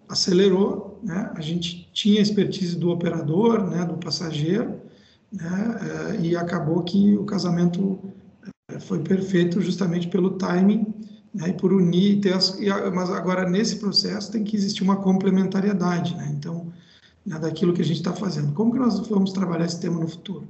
acelerou, 0.08 1.00
né? 1.02 1.30
A 1.34 1.40
gente 1.40 1.88
tinha 1.92 2.20
expertise 2.20 2.76
do 2.76 2.90
operador, 2.90 3.68
né, 3.68 3.84
do 3.84 3.94
passageiro, 3.94 4.80
né? 5.32 5.78
Eh, 5.80 6.26
e 6.26 6.36
acabou 6.36 6.82
que 6.82 7.16
o 7.16 7.24
casamento 7.24 7.98
eh, 8.70 8.78
foi 8.78 9.00
perfeito 9.00 9.60
justamente 9.60 10.08
pelo 10.08 10.32
timing 10.32 10.86
né, 11.34 11.48
e 11.48 11.52
por 11.52 11.72
unir, 11.72 12.20
ter 12.20 12.32
as, 12.34 12.58
mas 12.94 13.10
agora 13.10 13.48
nesse 13.48 13.76
processo 13.76 14.32
tem 14.32 14.42
que 14.44 14.56
existir 14.56 14.82
uma 14.82 14.96
complementariedade, 14.96 16.14
né? 16.16 16.34
Então, 16.36 16.72
né, 17.24 17.38
daquilo 17.38 17.72
que 17.72 17.82
a 17.82 17.84
gente 17.84 17.98
está 17.98 18.12
fazendo. 18.12 18.52
Como 18.52 18.72
que 18.72 18.78
nós 18.78 19.06
vamos 19.08 19.32
trabalhar 19.32 19.66
esse 19.66 19.80
tema 19.80 19.98
no 19.98 20.08
futuro? 20.08 20.46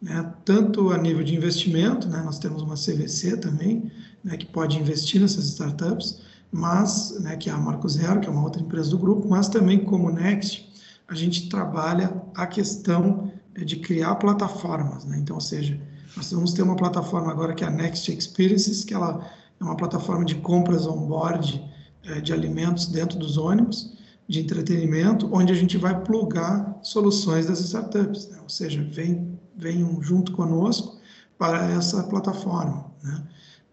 Né, 0.00 0.32
tanto 0.44 0.90
a 0.90 0.98
nível 0.98 1.22
de 1.22 1.34
investimento, 1.34 2.08
né, 2.08 2.22
nós 2.24 2.38
temos 2.38 2.62
uma 2.62 2.74
CVC 2.74 3.36
também, 3.36 3.90
né, 4.24 4.36
que 4.36 4.46
pode 4.46 4.78
investir 4.78 5.20
nessas 5.20 5.44
startups, 5.46 6.22
mas, 6.52 7.18
né, 7.20 7.36
que 7.36 7.48
é 7.48 7.52
a 7.52 7.58
Marco 7.58 7.88
Zero, 7.88 8.20
que 8.20 8.28
é 8.28 8.30
uma 8.30 8.42
outra 8.42 8.60
empresa 8.60 8.90
do 8.90 8.98
grupo, 8.98 9.28
mas 9.28 9.48
também 9.48 9.84
como 9.84 10.10
Next, 10.10 10.68
a 11.08 11.14
gente 11.14 11.48
trabalha 11.48 12.22
a 12.34 12.46
questão 12.46 13.32
eh, 13.54 13.64
de 13.64 13.76
criar 13.76 14.16
plataformas, 14.16 15.04
né? 15.04 15.18
Então, 15.18 15.36
ou 15.36 15.40
seja, 15.40 15.80
nós 16.16 16.32
vamos 16.32 16.52
ter 16.52 16.62
uma 16.62 16.76
plataforma 16.76 17.30
agora 17.30 17.54
que 17.54 17.64
é 17.64 17.66
a 17.66 17.70
Next 17.70 18.10
Experiences, 18.12 18.84
que 18.84 18.94
ela 18.94 19.28
é 19.60 19.64
uma 19.64 19.76
plataforma 19.76 20.24
de 20.24 20.36
compras 20.36 20.86
on-board 20.86 21.62
é, 22.04 22.20
de 22.20 22.32
alimentos 22.32 22.86
dentro 22.86 23.18
dos 23.18 23.36
ônibus, 23.36 23.96
de 24.26 24.40
entretenimento, 24.40 25.28
onde 25.32 25.52
a 25.52 25.56
gente 25.56 25.76
vai 25.76 26.00
plugar 26.02 26.78
soluções 26.82 27.46
das 27.46 27.60
startups, 27.60 28.28
né? 28.28 28.38
ou 28.42 28.48
seja, 28.48 28.82
vem, 28.82 29.38
venham 29.56 30.00
junto 30.02 30.32
conosco 30.32 30.98
para 31.36 31.66
essa 31.72 32.04
plataforma, 32.04 32.86
né? 33.02 33.22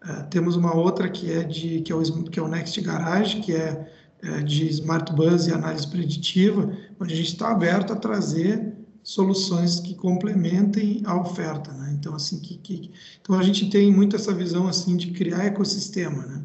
É, 0.08 0.22
temos 0.22 0.56
uma 0.56 0.74
outra 0.74 1.08
que 1.08 1.30
é 1.30 1.42
de 1.42 1.82
que 1.82 1.92
é 1.92 1.94
o, 1.94 2.02
que 2.24 2.38
é 2.38 2.42
o 2.42 2.48
Next 2.48 2.80
Garage, 2.80 3.40
que 3.40 3.52
é, 3.54 3.92
é 4.22 4.40
de 4.40 4.66
Smart 4.68 5.12
Bus 5.12 5.46
e 5.46 5.52
análise 5.52 5.86
preditiva, 5.86 6.72
onde 6.98 7.12
a 7.12 7.16
gente 7.16 7.32
está 7.32 7.50
aberto 7.50 7.92
a 7.92 7.96
trazer 7.96 8.74
soluções 9.02 9.80
que 9.80 9.94
complementem 9.94 11.02
a 11.04 11.20
oferta, 11.20 11.72
né? 11.72 11.94
Então 11.98 12.14
assim 12.14 12.38
que, 12.38 12.56
que, 12.56 12.90
então 13.20 13.38
a 13.38 13.42
gente 13.42 13.68
tem 13.68 13.92
muito 13.92 14.16
essa 14.16 14.32
visão 14.32 14.66
assim 14.66 14.96
de 14.96 15.10
criar 15.10 15.44
ecossistema, 15.44 16.24
né? 16.24 16.42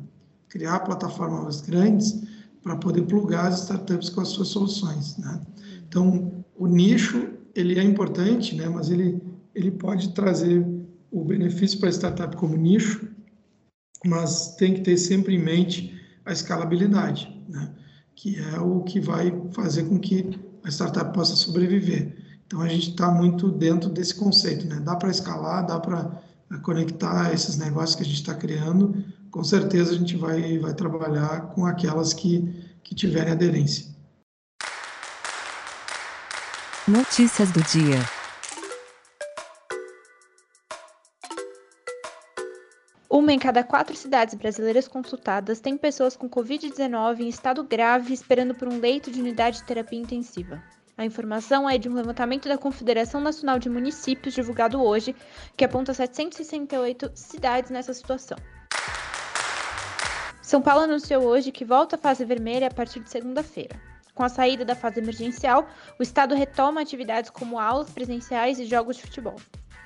Criar 0.50 0.82
plataformas 0.82 1.62
grandes 1.62 2.22
para 2.62 2.76
poder 2.76 3.04
plugar 3.04 3.48
as 3.48 3.62
startups 3.62 4.10
com 4.10 4.22
as 4.22 4.28
suas 4.28 4.50
soluções, 4.50 5.18
né? 5.18 5.40
Então 5.88 6.44
o 6.58 6.68
nicho 6.68 7.30
ele 7.56 7.80
é 7.80 7.84
importante, 7.84 8.56
né? 8.56 8.68
Mas 8.68 8.90
ele 8.90 9.22
ele 9.56 9.72
pode 9.72 10.10
trazer 10.14 10.66
o 11.12 11.24
benefício 11.24 11.80
para 11.80 11.90
a 11.90 11.92
startup 11.92 12.36
como 12.36 12.58
nicho, 12.58 13.13
mas 14.06 14.56
tem 14.56 14.74
que 14.74 14.82
ter 14.82 14.98
sempre 14.98 15.36
em 15.36 15.40
mente 15.40 16.00
a 16.26 16.32
escalabilidade, 16.32 17.30
né? 17.48 17.70
que 18.16 18.38
é 18.40 18.60
o 18.60 18.82
que 18.82 19.00
vai 19.00 19.34
fazer 19.52 19.84
com 19.84 20.00
que 20.00 20.40
a 20.64 20.70
startup 20.70 21.14
possa 21.14 21.36
sobreviver. 21.36 22.16
Então 22.46 22.62
a 22.62 22.68
gente 22.68 22.92
está 22.92 23.10
muito 23.10 23.52
dentro 23.52 23.90
desse 23.90 24.16
conceito, 24.16 24.68
né? 24.68 24.80
Dá 24.80 24.96
para 24.96 25.10
escalar, 25.10 25.66
dá 25.66 25.80
para 25.80 26.22
eh, 26.52 26.58
conectar 26.60 27.34
esses 27.34 27.58
negócios 27.58 27.96
que 27.96 28.04
a 28.04 28.06
gente 28.06 28.22
está 28.22 28.36
criando. 28.36 29.04
Com 29.32 29.44
certeza 29.44 29.92
a 29.92 29.96
gente 29.96 30.16
vai 30.16 30.60
vai 30.60 30.74
trabalhar 30.74 31.48
com 31.54 31.66
aquelas 31.66 32.14
que 32.14 32.64
que 32.84 32.94
tiverem 32.94 33.34
aderência. 33.34 33.88
Notícias 36.88 37.50
do 37.52 37.62
dia. 37.64 38.23
Uma 43.24 43.32
em 43.32 43.40
cada 43.40 43.64
quatro 43.64 43.96
cidades 43.96 44.36
brasileiras 44.36 44.86
consultadas 44.86 45.62
tem 45.62 45.78
pessoas 45.78 46.14
com 46.14 46.30
Covid-19 46.30 47.22
em 47.22 47.30
estado 47.30 47.64
grave 47.64 48.14
esperando 48.14 48.54
por 48.54 48.68
um 48.68 48.82
leito 48.82 49.10
de 49.10 49.22
unidade 49.22 49.60
de 49.60 49.64
terapia 49.64 49.98
intensiva. 49.98 50.62
A 50.98 51.06
informação 51.06 51.70
é 51.70 51.78
de 51.78 51.88
um 51.88 51.94
levantamento 51.94 52.50
da 52.50 52.58
Confederação 52.58 53.22
Nacional 53.22 53.60
de 53.60 53.70
Municípios 53.70 54.34
divulgado 54.34 54.84
hoje, 54.84 55.16
que 55.56 55.64
aponta 55.64 55.94
768 55.94 57.12
cidades 57.16 57.72
nessa 57.72 57.94
situação. 57.94 58.38
São 60.42 60.62
Paulo 60.62 60.84
anunciou 60.84 61.24
hoje 61.24 61.50
que 61.50 61.64
volta 61.64 61.96
à 61.96 62.00
fase 62.00 62.26
vermelha 62.26 62.68
a 62.68 62.74
partir 62.74 63.00
de 63.00 63.10
segunda-feira. 63.10 63.80
Com 64.14 64.24
a 64.24 64.30
saída 64.30 64.66
da 64.66 64.76
fase 64.76 65.00
emergencial, 65.00 65.66
o 65.98 66.04
estado 66.04 66.36
retoma 66.36 66.82
atividades 66.82 67.30
como 67.30 67.58
aulas 67.58 67.90
presenciais 67.90 68.60
e 68.60 68.66
jogos 68.66 68.98
de 68.98 69.04
futebol. 69.04 69.38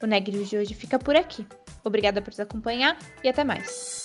O 0.01 0.05
Neg 0.05 0.31
de 0.31 0.57
hoje 0.57 0.73
fica 0.73 0.97
por 0.97 1.17
aqui. 1.17 1.45
Obrigada 1.83 2.21
por 2.21 2.29
nos 2.29 2.39
acompanhar 2.39 2.97
e 3.21 3.27
até 3.27 3.43
mais. 3.43 4.04